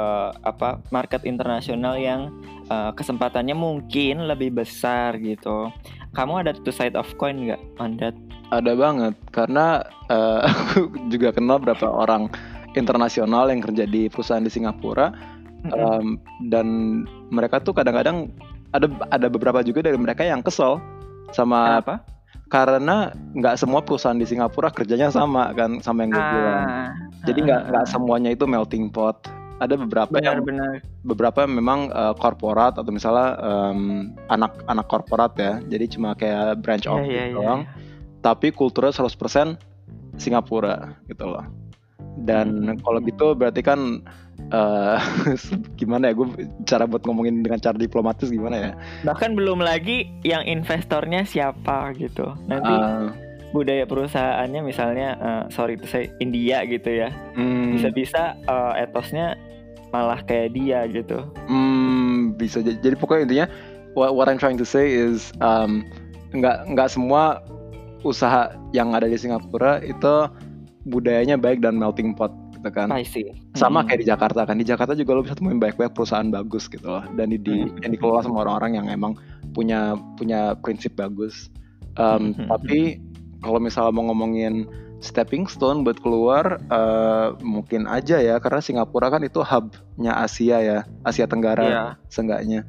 apa 0.43 0.83
market 0.91 1.23
internasional 1.23 1.95
yang 1.95 2.35
uh, 2.69 2.91
kesempatannya 2.93 3.55
mungkin 3.55 4.27
lebih 4.27 4.59
besar 4.59 5.17
gitu. 5.23 5.71
Kamu 6.15 6.43
ada 6.43 6.55
two 6.55 6.75
side 6.75 6.99
of 6.99 7.07
coin 7.17 7.47
nggak 7.47 7.63
on 7.79 7.95
that? 8.03 8.15
Ada 8.51 8.75
banget 8.75 9.15
karena 9.31 9.87
uh, 10.11 10.43
aku 10.51 10.91
juga 11.09 11.31
kenal 11.31 11.63
beberapa 11.63 11.87
orang 11.87 12.27
internasional 12.75 13.47
yang 13.47 13.63
kerja 13.63 13.87
di 13.87 14.11
perusahaan 14.11 14.43
di 14.43 14.51
Singapura 14.51 15.15
mm-hmm. 15.15 15.71
um, 15.71 16.07
dan 16.51 16.67
mereka 17.31 17.63
tuh 17.63 17.71
kadang-kadang 17.71 18.31
ada 18.75 18.91
ada 19.15 19.31
beberapa 19.31 19.63
juga 19.63 19.87
dari 19.87 19.95
mereka 19.95 20.27
yang 20.27 20.43
kesel 20.43 20.83
sama 21.31 21.79
apa? 21.79 22.14
Karena 22.53 23.11
nggak 23.35 23.57
semua 23.59 23.81
perusahaan 23.83 24.17
di 24.17 24.29
Singapura 24.29 24.71
kerjanya 24.71 25.11
sama 25.11 25.51
kan 25.57 25.81
sama 25.81 26.05
yang 26.07 26.13
gue 26.15 26.23
ah, 26.23 26.31
bilang. 26.31 26.65
Jadi 27.25 27.39
nggak 27.45 27.63
ah, 27.65 27.69
nggak 27.73 27.87
semuanya 27.89 28.31
itu 28.33 28.45
melting 28.45 28.93
pot 28.93 29.25
ada 29.63 29.79
beberapa 29.79 30.11
benar, 30.11 30.35
yang 30.35 30.43
benar. 30.43 30.73
beberapa 31.07 31.47
memang 31.47 31.87
uh, 31.95 32.11
korporat 32.19 32.75
atau 32.75 32.91
misalnya 32.91 33.39
um, 33.39 34.11
anak 34.27 34.51
anak 34.67 34.83
korporat 34.91 35.31
ya 35.39 35.63
jadi 35.71 35.87
cuma 35.95 36.19
kayak 36.19 36.59
branch 36.59 36.91
iya, 36.91 36.93
office 36.93 37.07
yeah, 37.07 37.27
yeah, 37.31 37.37
doang 37.39 37.63
yeah 37.63 37.95
tapi 38.25 38.49
kulturnya 38.57 38.97
100% 38.97 39.61
Singapura 40.17 40.97
gitu 41.13 41.29
loh. 41.29 41.45
Dan 42.25 42.71
hmm. 42.71 42.81
kalau 42.85 42.99
gitu 43.03 43.35
berarti 43.37 43.61
kan 43.61 44.01
uh, 44.55 44.99
gimana 45.81 46.11
ya 46.11 46.15
gue 46.17 46.27
cara 46.65 46.85
buat 46.89 47.05
ngomongin 47.05 47.45
dengan 47.45 47.61
cara 47.61 47.77
diplomatis 47.77 48.31
gimana 48.31 48.57
ya? 48.57 48.73
Bahkan 49.05 49.37
belum 49.37 49.61
lagi 49.61 50.09
yang 50.25 50.45
investornya 50.47 51.27
siapa 51.27 51.93
gitu. 51.99 52.33
Nanti 52.49 52.71
uh, 52.71 53.11
budaya 53.55 53.87
perusahaannya 53.87 54.61
misalnya 54.67 55.09
uh, 55.23 55.43
sorry 55.51 55.79
itu 55.79 55.87
saya 55.87 56.11
India 56.19 56.67
gitu 56.67 56.91
ya. 56.91 57.13
Hmm. 57.39 57.77
Bisa-bisa 57.79 58.39
uh, 58.51 58.75
etosnya 58.75 59.39
malah 59.95 60.19
kayak 60.27 60.59
dia 60.59 60.91
gitu. 60.91 61.23
Hmm, 61.47 62.35
bisa 62.35 62.59
jadi, 62.59 62.83
jadi 62.83 62.99
pokoknya 62.99 63.23
intinya 63.31 63.47
what, 63.95 64.19
what 64.19 64.27
I'm 64.27 64.43
trying 64.43 64.59
to 64.59 64.67
say 64.67 64.91
is 64.91 65.31
um, 65.39 65.87
nggak 66.35 66.67
nggak 66.75 66.91
semua 66.91 67.39
usaha 68.03 68.53
yang 68.75 68.93
ada 68.93 69.07
di 69.07 69.15
Singapura 69.15 69.81
itu 69.81 70.29
budayanya 70.85 71.41
baik 71.41 71.65
dan 71.65 71.81
melting 71.81 72.13
pot 72.13 72.33
gitu 72.57 72.69
kan. 72.73 72.89
I 72.93 73.05
see. 73.05 73.33
Sama 73.57 73.83
hmm. 73.83 73.87
kayak 73.89 74.01
di 74.01 74.09
Jakarta 74.09 74.41
kan. 74.45 74.57
Di 74.61 74.67
Jakarta 74.67 74.93
juga 74.97 75.17
lo 75.17 75.25
bisa 75.25 75.37
temuin 75.37 75.61
banyak-banyak 75.61 75.93
perusahaan 75.93 76.29
bagus 76.29 76.69
gitu 76.69 76.85
loh 76.85 77.05
dan 77.17 77.33
di, 77.33 77.39
di 77.41 77.65
hmm. 77.65 77.85
yang 77.85 77.93
dikelola 77.97 78.25
sama 78.25 78.45
orang-orang 78.45 78.81
yang 78.81 78.87
emang 78.89 79.13
punya 79.53 79.97
punya 80.17 80.57
prinsip 80.61 80.97
bagus. 80.97 81.53
Um, 81.97 82.35
hmm. 82.37 82.49
Tapi 82.49 83.01
kalau 83.45 83.61
misalnya 83.61 83.93
mau 83.93 84.09
ngomongin 84.09 84.65
stepping 85.05 85.45
stone 85.45 85.85
buat 85.85 86.01
keluar 86.01 86.57
uh, 86.73 87.37
mungkin 87.45 87.85
aja 87.85 88.17
ya 88.25 88.41
karena 88.41 88.65
Singapura 88.65 89.13
kan 89.13 89.21
itu 89.21 89.45
hubnya 89.45 90.17
Asia 90.17 90.65
ya 90.65 90.79
Asia 91.05 91.29
Tenggara 91.29 91.69
yeah. 91.69 91.91
seenggaknya 92.09 92.65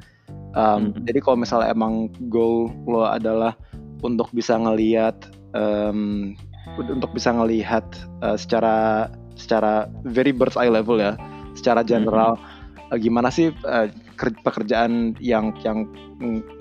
um, 0.51 0.91
hmm. 0.91 1.07
jadi 1.07 1.19
kalau 1.23 1.39
misalnya 1.39 1.71
emang 1.71 2.11
goal 2.27 2.75
lo 2.83 3.07
adalah 3.07 3.55
untuk 4.03 4.27
bisa 4.35 4.59
ngelihat 4.59 5.15
um, 5.55 6.35
untuk 6.77 7.13
bisa 7.13 7.31
ngelihat 7.31 7.85
uh, 8.25 8.35
secara 8.35 9.07
secara 9.35 9.85
very 10.07 10.31
bird's 10.31 10.57
eye 10.57 10.71
level 10.71 10.97
ya, 10.97 11.13
secara 11.53 11.85
general 11.85 12.39
mm-hmm. 12.39 12.93
uh, 12.93 12.97
gimana 12.97 13.29
sih 13.29 13.51
uh, 13.67 13.87
pekerjaan 14.17 15.13
yang 15.19 15.51
yang 15.61 15.85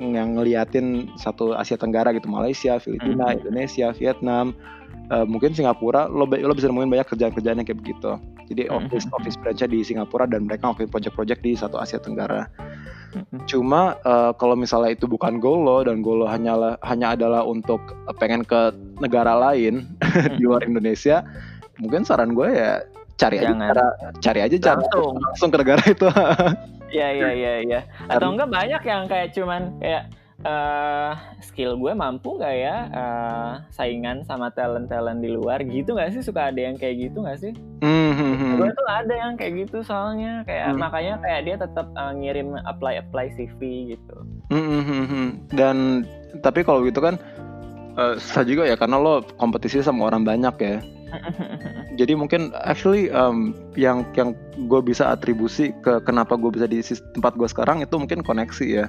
yang 0.03 0.35
ngeliatin 0.35 1.15
satu 1.15 1.55
Asia 1.55 1.79
Tenggara 1.79 2.11
gitu 2.13 2.27
Malaysia, 2.27 2.77
Filipina, 2.83 3.31
mm-hmm. 3.31 3.41
Indonesia, 3.47 3.87
Vietnam 3.95 4.53
uh, 5.11 5.27
mungkin 5.27 5.53
Singapura 5.53 6.09
lo 6.09 6.25
lo 6.25 6.53
bisa 6.55 6.71
nemuin 6.71 6.91
banyak 6.93 7.09
kerjaan-kerjaan 7.13 7.61
yang 7.61 7.67
kayak 7.67 7.81
begitu. 7.81 8.17
Jadi 8.49 8.69
office 8.69 9.09
mhm. 9.09 9.17
office 9.17 9.37
branch 9.41 9.65
di 9.65 9.81
Singapura 9.81 10.29
dan 10.29 10.49
mereka 10.49 10.69
ngelakuin 10.69 10.93
project-project 10.93 11.41
di 11.45 11.53
satu 11.57 11.77
Asia 11.81 12.01
Tenggara. 12.01 12.49
Mhm. 13.15 13.47
Cuma 13.49 13.97
uh, 14.05 14.33
kalau 14.37 14.57
misalnya 14.57 14.97
itu 14.97 15.09
bukan 15.09 15.41
goal 15.41 15.65
lo 15.65 15.85
dan 15.85 16.01
goal 16.01 16.25
lo 16.25 16.29
hanyalah 16.29 16.77
hanya 16.85 17.17
adalah 17.17 17.45
untuk 17.45 17.81
pengen 18.21 18.45
ke 18.45 18.73
negara 19.01 19.37
lain 19.51 19.89
di 20.39 20.43
luar 20.45 20.65
Indonesia, 20.65 21.25
mungkin 21.81 22.05
saran 22.05 22.33
gue 22.33 22.49
ya 22.53 22.85
cari 23.15 23.39
aja 23.39 23.55
Jangan. 23.55 23.69
cara 23.71 23.87
cari 24.19 24.41
aja 24.43 24.57
cara 24.59 24.81
Langsung. 24.83 25.15
langsung 25.23 25.49
ke 25.55 25.59
negara 25.63 25.83
itu. 25.87 26.09
Iya 26.95 27.09
iya 27.11 27.31
iya 27.35 27.53
iya. 27.67 27.81
Atau 28.07 28.31
enggak 28.35 28.51
banyak 28.55 28.83
yang 28.87 29.03
kayak 29.11 29.35
cuman 29.35 29.75
kayak 29.83 30.11
eh 30.45 31.13
skill 31.41 31.81
gue 31.81 31.97
mampu 31.97 32.37
nggak 32.37 32.57
ya 32.61 32.77
eh, 32.93 33.53
saingan 33.73 34.29
sama 34.29 34.53
talent 34.53 34.93
talent 34.93 35.25
di 35.25 35.33
luar 35.33 35.65
gitu 35.65 35.97
nggak 35.97 36.13
sih 36.13 36.23
suka 36.23 36.53
ada 36.53 36.61
yang 36.61 36.77
kayak 36.77 37.09
gitu 37.09 37.25
nggak 37.25 37.41
sih? 37.41 37.53
Hmm, 37.81 38.13
hmm, 38.13 38.35
hmm. 38.37 38.53
Gue 38.61 38.71
tuh 38.77 38.89
ada 38.89 39.15
yang 39.17 39.41
kayak 39.41 39.65
gitu 39.65 39.81
soalnya 39.81 40.45
kayak 40.45 40.77
Hmm. 40.77 40.81
makanya 40.85 41.15
kayak 41.25 41.41
dia 41.49 41.57
tetap 41.57 41.87
eh, 41.97 42.13
ngirim 42.21 42.61
apply 42.69 43.01
apply 43.01 43.33
CV 43.37 43.61
gitu. 43.97 44.17
Hmm, 44.53 44.67
hmm, 44.69 44.83
hmm, 44.85 45.05
hmm. 45.09 45.29
Dan 45.57 45.77
tapi 46.45 46.61
kalau 46.61 46.85
gitu 46.85 47.01
kan 47.01 47.17
eh, 47.97 48.15
susah 48.21 48.45
juga 48.45 48.69
ya 48.69 48.77
karena 48.77 49.01
lo 49.01 49.25
kompetisi 49.41 49.81
sama 49.81 50.13
orang 50.13 50.29
banyak 50.29 50.55
ya. 50.61 50.79
Jadi 52.01 52.19
mungkin 52.19 52.51
actually 52.67 53.07
um, 53.15 53.55
yang 53.79 54.03
yang 54.19 54.35
gue 54.67 54.81
bisa 54.83 55.15
atribusi 55.15 55.71
ke 55.81 56.03
kenapa 56.03 56.35
gue 56.35 56.51
bisa 56.51 56.67
di 56.67 56.83
tempat 57.15 57.39
gue 57.39 57.47
sekarang 57.47 57.87
itu 57.87 57.95
mungkin 57.95 58.21
koneksi 58.27 58.67
ya. 58.67 58.87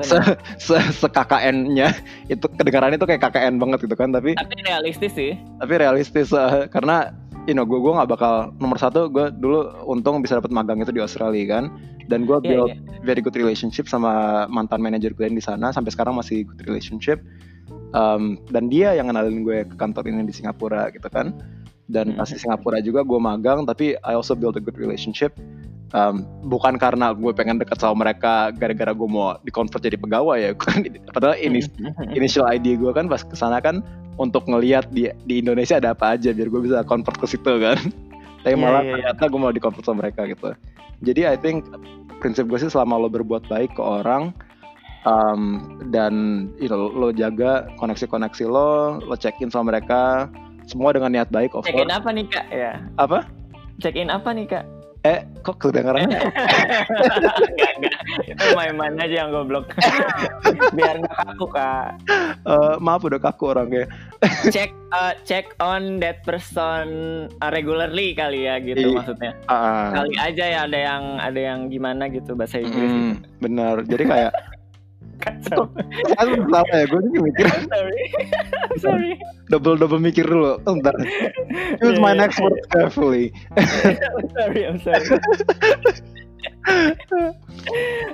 Se, 0.00 0.16
se, 0.56 0.76
se 0.80 1.06
KKN-nya 1.06 1.92
itu 2.32 2.46
kedengarannya 2.50 2.96
itu 2.96 3.04
kayak 3.04 3.20
KKN 3.20 3.58
banget 3.58 3.84
gitu 3.84 3.94
kan 3.94 4.10
tapi 4.10 4.32
Tapi 4.32 4.54
realistis 4.62 5.12
sih. 5.12 5.36
tapi 5.58 5.74
realistis 5.76 6.30
eh, 6.30 6.64
karena 6.66 7.12
you 7.44 7.52
know 7.52 7.62
gue 7.62 7.76
gue 7.76 7.90
nggak 7.90 8.08
bakal 8.08 8.32
nomor 8.56 8.76
satu 8.76 9.06
gue 9.06 9.28
dulu 9.34 9.66
untung 9.84 10.20
bisa 10.20 10.36
dapat 10.36 10.48
magang 10.50 10.78
itu 10.78 10.88
di 10.88 11.00
Australia 11.00 11.44
kan 11.50 11.64
dan 12.06 12.24
gue 12.24 12.38
Iya 12.38 12.46
build 12.46 12.70
iya. 12.70 12.80
very 13.02 13.20
good 13.20 13.34
relationship 13.34 13.86
sama 13.86 14.10
mantan 14.46 14.78
manajer 14.78 15.10
gue 15.10 15.24
yang 15.24 15.34
di 15.34 15.42
sana 15.42 15.68
sampai 15.68 15.90
sekarang 15.90 16.14
masih 16.14 16.44
good 16.44 16.62
relationship 16.62 17.20
Um, 17.90 18.38
dan 18.48 18.70
dia 18.70 18.94
yang 18.94 19.10
kenalin 19.10 19.42
gue 19.42 19.66
ke 19.66 19.74
kantor 19.74 20.06
ini 20.06 20.22
di 20.22 20.30
Singapura 20.30 20.94
gitu 20.94 21.06
kan 21.06 21.34
dan 21.86 22.14
pas 22.14 22.22
di 22.24 22.38
Mhm. 22.38 22.42
Singapura 22.46 22.78
juga 22.78 23.02
gue 23.02 23.18
magang 23.18 23.66
tapi 23.66 23.98
I 24.00 24.14
also 24.14 24.34
build 24.34 24.54
a 24.54 24.62
good 24.62 24.78
relationship 24.78 25.34
Um, 25.90 26.22
bukan 26.46 26.78
karena 26.78 27.10
gue 27.10 27.34
pengen 27.34 27.58
dekat 27.58 27.82
sama 27.82 28.06
mereka 28.06 28.54
gara-gara 28.54 28.94
gue 28.94 29.08
mau 29.10 29.34
di-convert 29.42 29.82
jadi 29.82 29.98
pegawai 29.98 30.38
ya 30.38 30.50
kan 30.62 30.86
padahal 31.10 31.34
ini 31.34 31.66
initial 32.14 32.46
ID 32.46 32.78
gue 32.78 32.94
kan 32.94 33.10
pas 33.10 33.26
ke 33.26 33.34
sana 33.34 33.58
kan 33.58 33.82
untuk 34.14 34.46
ngelihat 34.46 34.86
di 34.94 35.10
di 35.26 35.42
Indonesia 35.42 35.82
ada 35.82 35.90
apa 35.90 36.14
aja 36.14 36.30
biar 36.30 36.46
gue 36.46 36.62
bisa 36.62 36.86
convert 36.86 37.18
ke 37.18 37.26
situ 37.26 37.58
kan 37.58 37.74
tapi 38.46 38.54
Iya, 38.54 38.62
malah 38.62 38.86
iya, 38.86 38.86
iya. 38.86 38.92
ternyata 39.02 39.22
gue 39.34 39.40
mau 39.42 39.50
di 39.50 39.58
convert 39.58 39.82
sama 39.82 40.06
mereka 40.06 40.30
gitu 40.30 40.54
jadi 41.02 41.34
I 41.34 41.36
think 41.42 41.66
prinsip 42.22 42.46
gue 42.46 42.62
sih 42.62 42.70
selama 42.70 42.94
lo 42.94 43.10
berbuat 43.10 43.50
baik 43.50 43.74
ke 43.74 43.82
orang 43.82 44.30
um, 45.02 45.74
dan 45.90 46.46
you 46.62 46.70
know, 46.70 46.86
lo 46.86 47.10
jaga 47.10 47.66
koneksi-koneksi 47.82 48.46
lo 48.46 49.02
lo 49.02 49.14
check 49.18 49.42
in 49.42 49.50
sama 49.50 49.74
mereka 49.74 50.30
semua 50.70 50.94
dengan 50.94 51.10
niat 51.10 51.34
baik 51.34 51.50
of 51.58 51.66
Check 51.66 51.74
in 51.74 51.90
course 51.90 51.98
apa 51.98 52.08
nih 52.14 52.24
kak? 52.30 52.46
Ya. 52.54 52.78
apa 52.94 53.26
Check 53.82 53.98
in 53.98 54.06
apa 54.06 54.30
nih 54.30 54.46
kak? 54.46 54.64
Eh 55.00 55.24
kok 55.40 55.56
kedengarannya 55.58 56.12
enggak 57.48 57.72
enggak. 57.78 58.00
Itu 58.28 58.44
main-main 58.52 58.92
aja 58.94 59.24
yang 59.24 59.32
goblok. 59.32 59.72
Biar 60.76 61.00
nggak 61.00 61.16
kaku 61.16 61.46
kak. 61.48 61.96
Eh, 62.40 62.74
maaf 62.78 63.00
udah 63.00 63.16
kaku 63.16 63.52
orangnya 63.52 63.88
check 64.54 64.68
uh, 64.90 65.16
check 65.22 65.56
on 65.56 65.96
that 65.98 66.20
person 66.22 66.88
uh, 67.38 67.48
regularly 67.48 68.12
kali 68.12 68.44
ya 68.44 68.56
gitu 68.58 68.80
Iya. 68.82 68.96
maksudnya 68.96 69.32
Ah, 69.46 69.92
kali 69.94 70.12
aja 70.16 70.44
ya 70.46 70.60
ada 70.64 70.78
yang 70.78 71.04
ada 71.16 71.40
yang 71.40 71.60
gimana 71.68 72.08
gitu 72.08 72.32
bahasa 72.32 72.60
Inggris 72.60 72.88
mm, 72.88 73.12
benar 73.40 73.80
jadi 73.84 74.04
kayak 74.04 74.32
Kacau. 75.20 75.68
kan 76.10 76.26
salah 76.42 76.64
ya 76.70 76.84
gue 76.84 77.00
juga 77.02 77.20
mikir. 77.22 77.46
Sorry. 77.72 78.02
Sorry. 78.78 79.12
Double 79.46 79.76
double 79.76 79.98
mikir 79.98 80.24
dulu 80.24 80.56
Oh, 80.60 80.74
bentar. 80.74 80.94
Choose 81.76 81.94
Iya, 81.94 82.00
my 82.00 82.12
iya. 82.12 82.20
next 82.20 82.38
word 82.38 82.56
carefully. 82.68 83.30
I'm 83.54 84.28
sorry 84.30 84.60
I'm 84.64 84.78
sorry. 84.78 85.06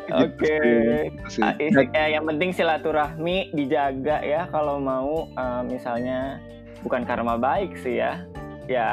Oke. 0.09 0.57
Gitu 1.07 1.29
sih. 1.31 1.43
Ah, 1.43 1.55
ya, 1.93 2.05
yang 2.11 2.25
penting 2.25 2.51
silaturahmi 2.51 3.53
dijaga 3.53 4.23
ya 4.23 4.49
kalau 4.49 4.77
mau 4.77 5.31
uh, 5.33 5.63
misalnya 5.63 6.41
bukan 6.81 7.03
karma 7.03 7.37
baik 7.37 7.77
sih 7.77 7.99
ya. 7.99 8.23
Ya 8.67 8.89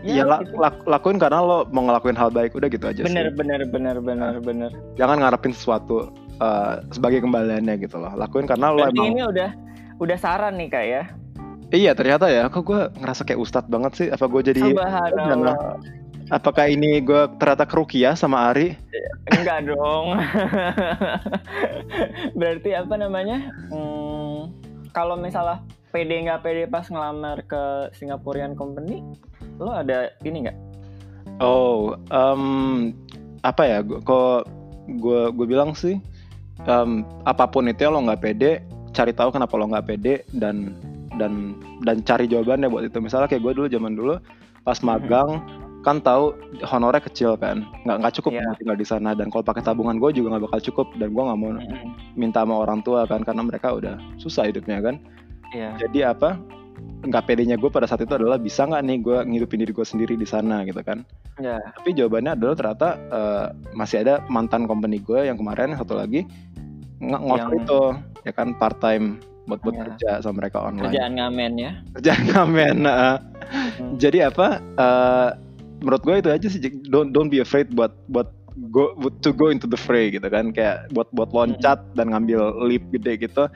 ya 0.00 0.24
la- 0.24 0.40
gitu. 0.40 0.56
lak- 0.56 0.82
lakuin 0.82 1.20
karena 1.20 1.38
lo 1.38 1.68
mau 1.68 1.84
ngelakuin 1.84 2.16
hal 2.16 2.26
baik 2.26 2.56
udah 2.56 2.66
gitu 2.66 2.88
aja 2.88 3.04
bener 3.04 3.28
sih 3.28 3.36
bener 3.36 3.60
bener 3.66 3.96
bener 4.00 4.34
bener. 4.40 4.70
Jangan 4.96 5.20
ngarepin 5.20 5.52
sesuatu 5.52 6.08
uh, 6.40 6.82
sebagai 6.90 7.22
kembaliannya 7.22 7.78
gitu 7.78 8.00
loh 8.00 8.12
lakuin 8.16 8.48
karena 8.48 8.72
lo 8.72 8.82
berarti 8.82 8.98
emang 8.98 9.12
ini 9.14 9.22
udah 9.22 9.50
udah 10.00 10.16
saran 10.16 10.56
nih 10.58 10.68
kak 10.72 10.84
ya 10.84 11.02
iya 11.70 11.92
ternyata 11.94 12.26
ya 12.26 12.48
kok 12.50 12.64
gue 12.66 12.80
ngerasa 12.98 13.22
kayak 13.28 13.40
ustadz 13.40 13.70
banget 13.70 13.92
sih 13.94 14.08
apa 14.10 14.24
gue 14.26 14.42
jadi 14.42 14.60
Subhanallah. 14.72 15.78
apakah 16.32 16.66
ini 16.66 16.98
gue 17.04 17.22
ternyata 17.38 17.64
kerukiah 17.68 18.16
sama 18.16 18.50
Ari 18.52 18.74
Enggak 19.30 19.70
dong. 19.70 20.18
Berarti 22.40 22.70
apa 22.74 22.94
namanya? 22.98 23.54
Hmm, 23.70 24.50
kalau 24.90 25.14
misalnya 25.14 25.62
PD 25.94 26.26
nggak 26.26 26.42
PD 26.42 26.66
pas 26.66 26.88
ngelamar 26.90 27.46
ke 27.46 27.94
Singaporean 27.94 28.58
company, 28.58 29.06
lo 29.62 29.70
ada 29.70 30.10
ini 30.26 30.50
nggak? 30.50 30.58
oh 31.40 31.96
um, 32.12 32.92
apa 33.40 33.62
ya 33.64 33.78
kok 33.82 34.46
gue 34.86 35.20
gue 35.32 35.46
bilang 35.48 35.72
sih 35.72 35.98
um, 36.66 37.06
apa 37.24 37.44
pun 37.48 37.68
itu 37.68 37.86
ya 37.86 37.90
lo 37.92 38.02
nggak 38.02 38.20
pede 38.20 38.60
cari 38.90 39.14
tahu 39.14 39.30
kenapa 39.30 39.54
lo 39.54 39.70
nggak 39.70 39.86
pede 39.86 40.14
dan 40.34 40.74
dan 41.16 41.54
dan 41.84 42.00
cari 42.02 42.26
jawabannya 42.26 42.68
buat 42.68 42.84
itu. 42.88 42.98
Misalnya 42.98 43.28
kayak 43.28 43.42
gue 43.44 43.52
dulu 43.56 43.66
zaman 43.70 43.92
dulu 43.94 44.14
pas 44.64 44.78
Mhm. 44.80 44.86
magang 44.88 45.30
kan 45.80 45.96
tahu 46.00 46.36
honornya 46.68 47.00
kecil 47.00 47.36
kan. 47.40 47.64
Nggak 47.88 47.96
nggak 48.04 48.14
cukup 48.20 48.30
buat 48.36 48.56
tinggal 48.60 48.76
di 48.76 48.86
sana. 48.88 49.10
Dan 49.16 49.32
kalau 49.32 49.44
pakai 49.44 49.64
tabungan 49.64 49.96
gue 49.96 50.10
juga 50.12 50.36
nggak 50.36 50.44
bakal 50.48 50.60
cukup. 50.72 50.86
Dan 50.96 51.12
gue 51.12 51.22
nggak 51.22 51.38
mau 51.40 51.52
minta 52.16 52.44
sama 52.44 52.56
orang 52.60 52.80
tua 52.84 53.04
kan 53.08 53.24
karena 53.24 53.40
mereka 53.44 53.72
udah 53.72 53.96
susah 54.18 54.48
hidupnya 54.48 54.80
kan. 54.80 54.96
Iya. 55.50 55.74
jadi 55.82 56.14
apa 56.14 56.38
nggak 57.00 57.26
pedenya 57.26 57.58
gue 57.58 57.66
pada 57.66 57.82
saat 57.90 58.06
itu 58.06 58.14
adalah 58.14 58.38
bisa 58.38 58.62
nggak 58.70 58.82
nih 58.86 58.98
gue 59.02 59.18
ngidupin 59.34 59.58
diri 59.66 59.72
gue 59.74 59.82
sendiri 59.82 60.14
di 60.14 60.22
sana 60.22 60.62
gitu 60.62 60.78
kan. 60.86 61.02
Ya. 61.42 61.58
tapi 61.74 61.96
jawabannya 61.96 62.36
adalah 62.38 62.54
ternyata 62.54 62.88
eh, 63.10 63.46
masih 63.74 64.04
ada 64.06 64.22
mantan 64.30 64.70
company 64.70 65.02
gue 65.02 65.26
yang 65.26 65.34
kemarin 65.34 65.74
satu 65.74 65.98
lagi 65.98 66.22
ng- 67.00 67.24
Yang- 67.26 67.52
itu 67.58 67.80
ya 68.22 68.32
kan 68.32 68.52
part 68.54 68.76
time 68.78 69.18
buat 69.44 69.60
buat 69.60 69.74
Ya. 69.74 69.82
kerja 69.84 70.10
sama 70.22 70.44
mereka 70.44 70.62
online 70.62 70.86
Kerjaan 70.86 71.12
ngamen 71.16 71.52
ya. 71.56 71.72
kerjaan 71.96 72.22
ngamen 72.24 72.74
nah. 72.86 73.18
Hmm. 73.50 73.98
jadi 73.98 74.30
apa 74.30 74.46
eh, 74.60 75.28
menurut 75.80 76.02
gue 76.04 76.16
itu 76.18 76.30
aja 76.30 76.46
sih 76.46 76.60
don't 76.86 77.10
don't 77.10 77.26
be 77.26 77.40
afraid 77.40 77.72
buat 77.72 77.90
buat 78.06 78.30
go 78.68 78.92
to 79.18 79.32
go 79.32 79.48
into 79.48 79.64
the 79.64 79.78
fray 79.78 80.12
gitu 80.12 80.28
kan 80.28 80.52
kayak 80.52 80.86
buat 80.92 81.08
buat 81.10 81.32
loncat 81.32 81.80
dan 81.94 82.12
ngambil 82.12 82.38
leap 82.62 82.84
gede 82.92 83.16
gitu 83.18 83.48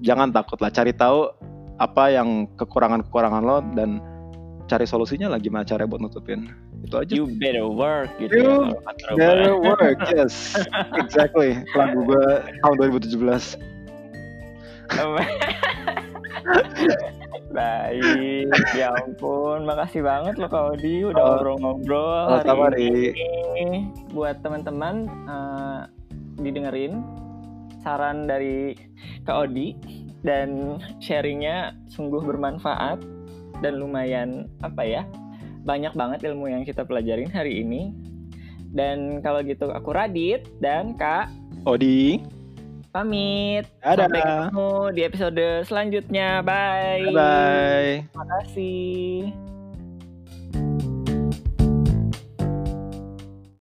jangan 0.00 0.30
takut 0.30 0.60
lah 0.60 0.68
cari 0.68 0.92
tahu 0.92 1.32
apa 1.80 2.12
yang 2.12 2.44
kekurangan 2.54 3.00
kekurangan 3.08 3.40
lo 3.40 3.58
dan 3.72 3.98
cari 4.70 4.86
solusinya 4.86 5.26
lah 5.26 5.36
gimana 5.36 5.66
cara 5.66 5.82
buat 5.82 5.98
nutupin 5.98 6.54
itu 6.80 6.94
aja 6.94 7.10
You 7.10 7.26
better 7.42 7.66
work 7.66 8.14
gitu. 8.16 8.38
You 8.38 8.70
ya. 8.70 9.18
Better 9.18 9.52
work, 9.66 9.98
yes, 10.14 10.54
exactly. 10.94 11.58
Lagu 11.74 12.06
gue 12.06 12.26
tahun 12.62 12.74
2017. 12.94 13.58
Baik, 17.50 18.46
ya 18.78 18.94
ampun, 18.94 19.66
makasih 19.66 20.06
banget 20.06 20.38
lo 20.38 20.46
Kak 20.46 20.78
Odi 20.78 21.02
udah 21.02 21.18
Oh. 21.18 21.26
ngobrol-ngobrol 21.34 22.38
Sama-sama, 22.38 22.70
hari 22.70 22.86
Ri. 22.86 23.10
ini. 23.58 23.80
Buat 24.14 24.38
teman-teman 24.40 25.10
eh, 25.26 25.80
didengerin 26.38 27.02
saran 27.82 28.30
dari 28.30 28.78
Kak 29.26 29.50
Odi 29.50 29.74
dan 30.22 30.78
sharingnya 31.02 31.74
sungguh 31.90 32.22
bermanfaat 32.22 33.02
dan 33.60 33.80
lumayan 33.80 34.48
apa 34.64 34.82
ya 34.84 35.02
banyak 35.64 35.92
banget 35.92 36.20
ilmu 36.24 36.48
yang 36.48 36.64
kita 36.64 36.84
pelajarin 36.84 37.28
hari 37.30 37.60
ini. 37.60 37.92
Dan 38.70 39.18
kalau 39.20 39.42
gitu 39.42 39.74
aku 39.74 39.90
Radit 39.90 40.46
dan 40.62 40.94
Kak 40.94 41.26
Odi, 41.66 42.22
pamit. 42.94 43.66
Dadah. 43.82 44.06
Sampai 44.06 44.20
ketemu 44.22 44.70
di 44.94 45.00
episode 45.02 45.46
selanjutnya. 45.66 46.28
Bye. 46.40 47.10
bye 47.10 47.14
bye. 47.14 47.92
Terima 48.08 48.26
kasih. 48.38 49.59